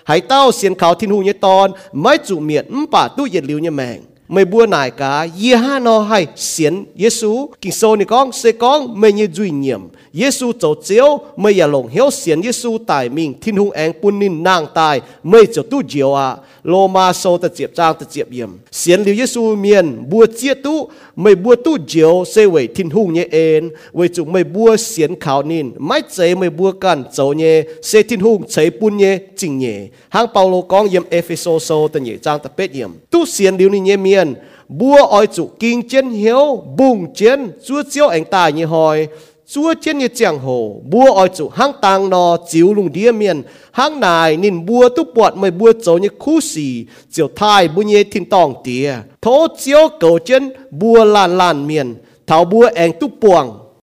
[0.10, 1.68] หายเต้าเสียนเขาทินหุงเนี่ยตอน
[2.02, 2.64] ไม่จุเมียน
[2.94, 3.98] ป่าตู้เย็นลิวเนี่ยแมง
[4.30, 8.52] Mày bua nài cả ye ha no hay xiên Giêsu kinh so này con sẽ
[8.52, 9.82] con mày như duy nhiệm.
[10.14, 14.20] Giêsu tổ chiếu mày ya lòng hiếu xiên Giêsu tại mình thiên hung anh quân
[14.20, 16.36] nín nàng tài mày cho tu diệu à.
[16.64, 18.50] Lô ma so ta chiệp trang ta chiệp yểm.
[18.72, 20.90] Xiên liu Giêsu miền bua chia tu.
[21.16, 25.20] Mày bua tu diệu sẽ về thiên hung nhé en về chủ mày bua xiên
[25.20, 25.72] khảo nín.
[25.78, 29.88] Mãi chế mày bua cản dấu nhé sẽ thiên hung chế bún nhé chính nhé
[30.10, 32.90] hang Paulo con yểm Ephesos so ta nhé trang ta pet yểm.
[33.10, 34.19] Tu xiên liu ni nhé miền
[34.68, 39.08] bua oi chủ kinh chiến hiếu, bùng chiến, chúa chiếu anh ta như hỏi
[39.54, 43.41] chúa chiến như chẳng hồ bua oi chủ hang tàng nò chiếu lùng đĩa miền.
[43.72, 47.82] Hang nài nên bua tu bọt mới bua chỗ như khu xì, chiều thai bu
[47.82, 48.94] nhé thiên tòng tía.
[49.22, 51.96] Thố chiếu cầu chiến bua lan lan miền
[52.28, 53.58] thảo bua anh tu buồng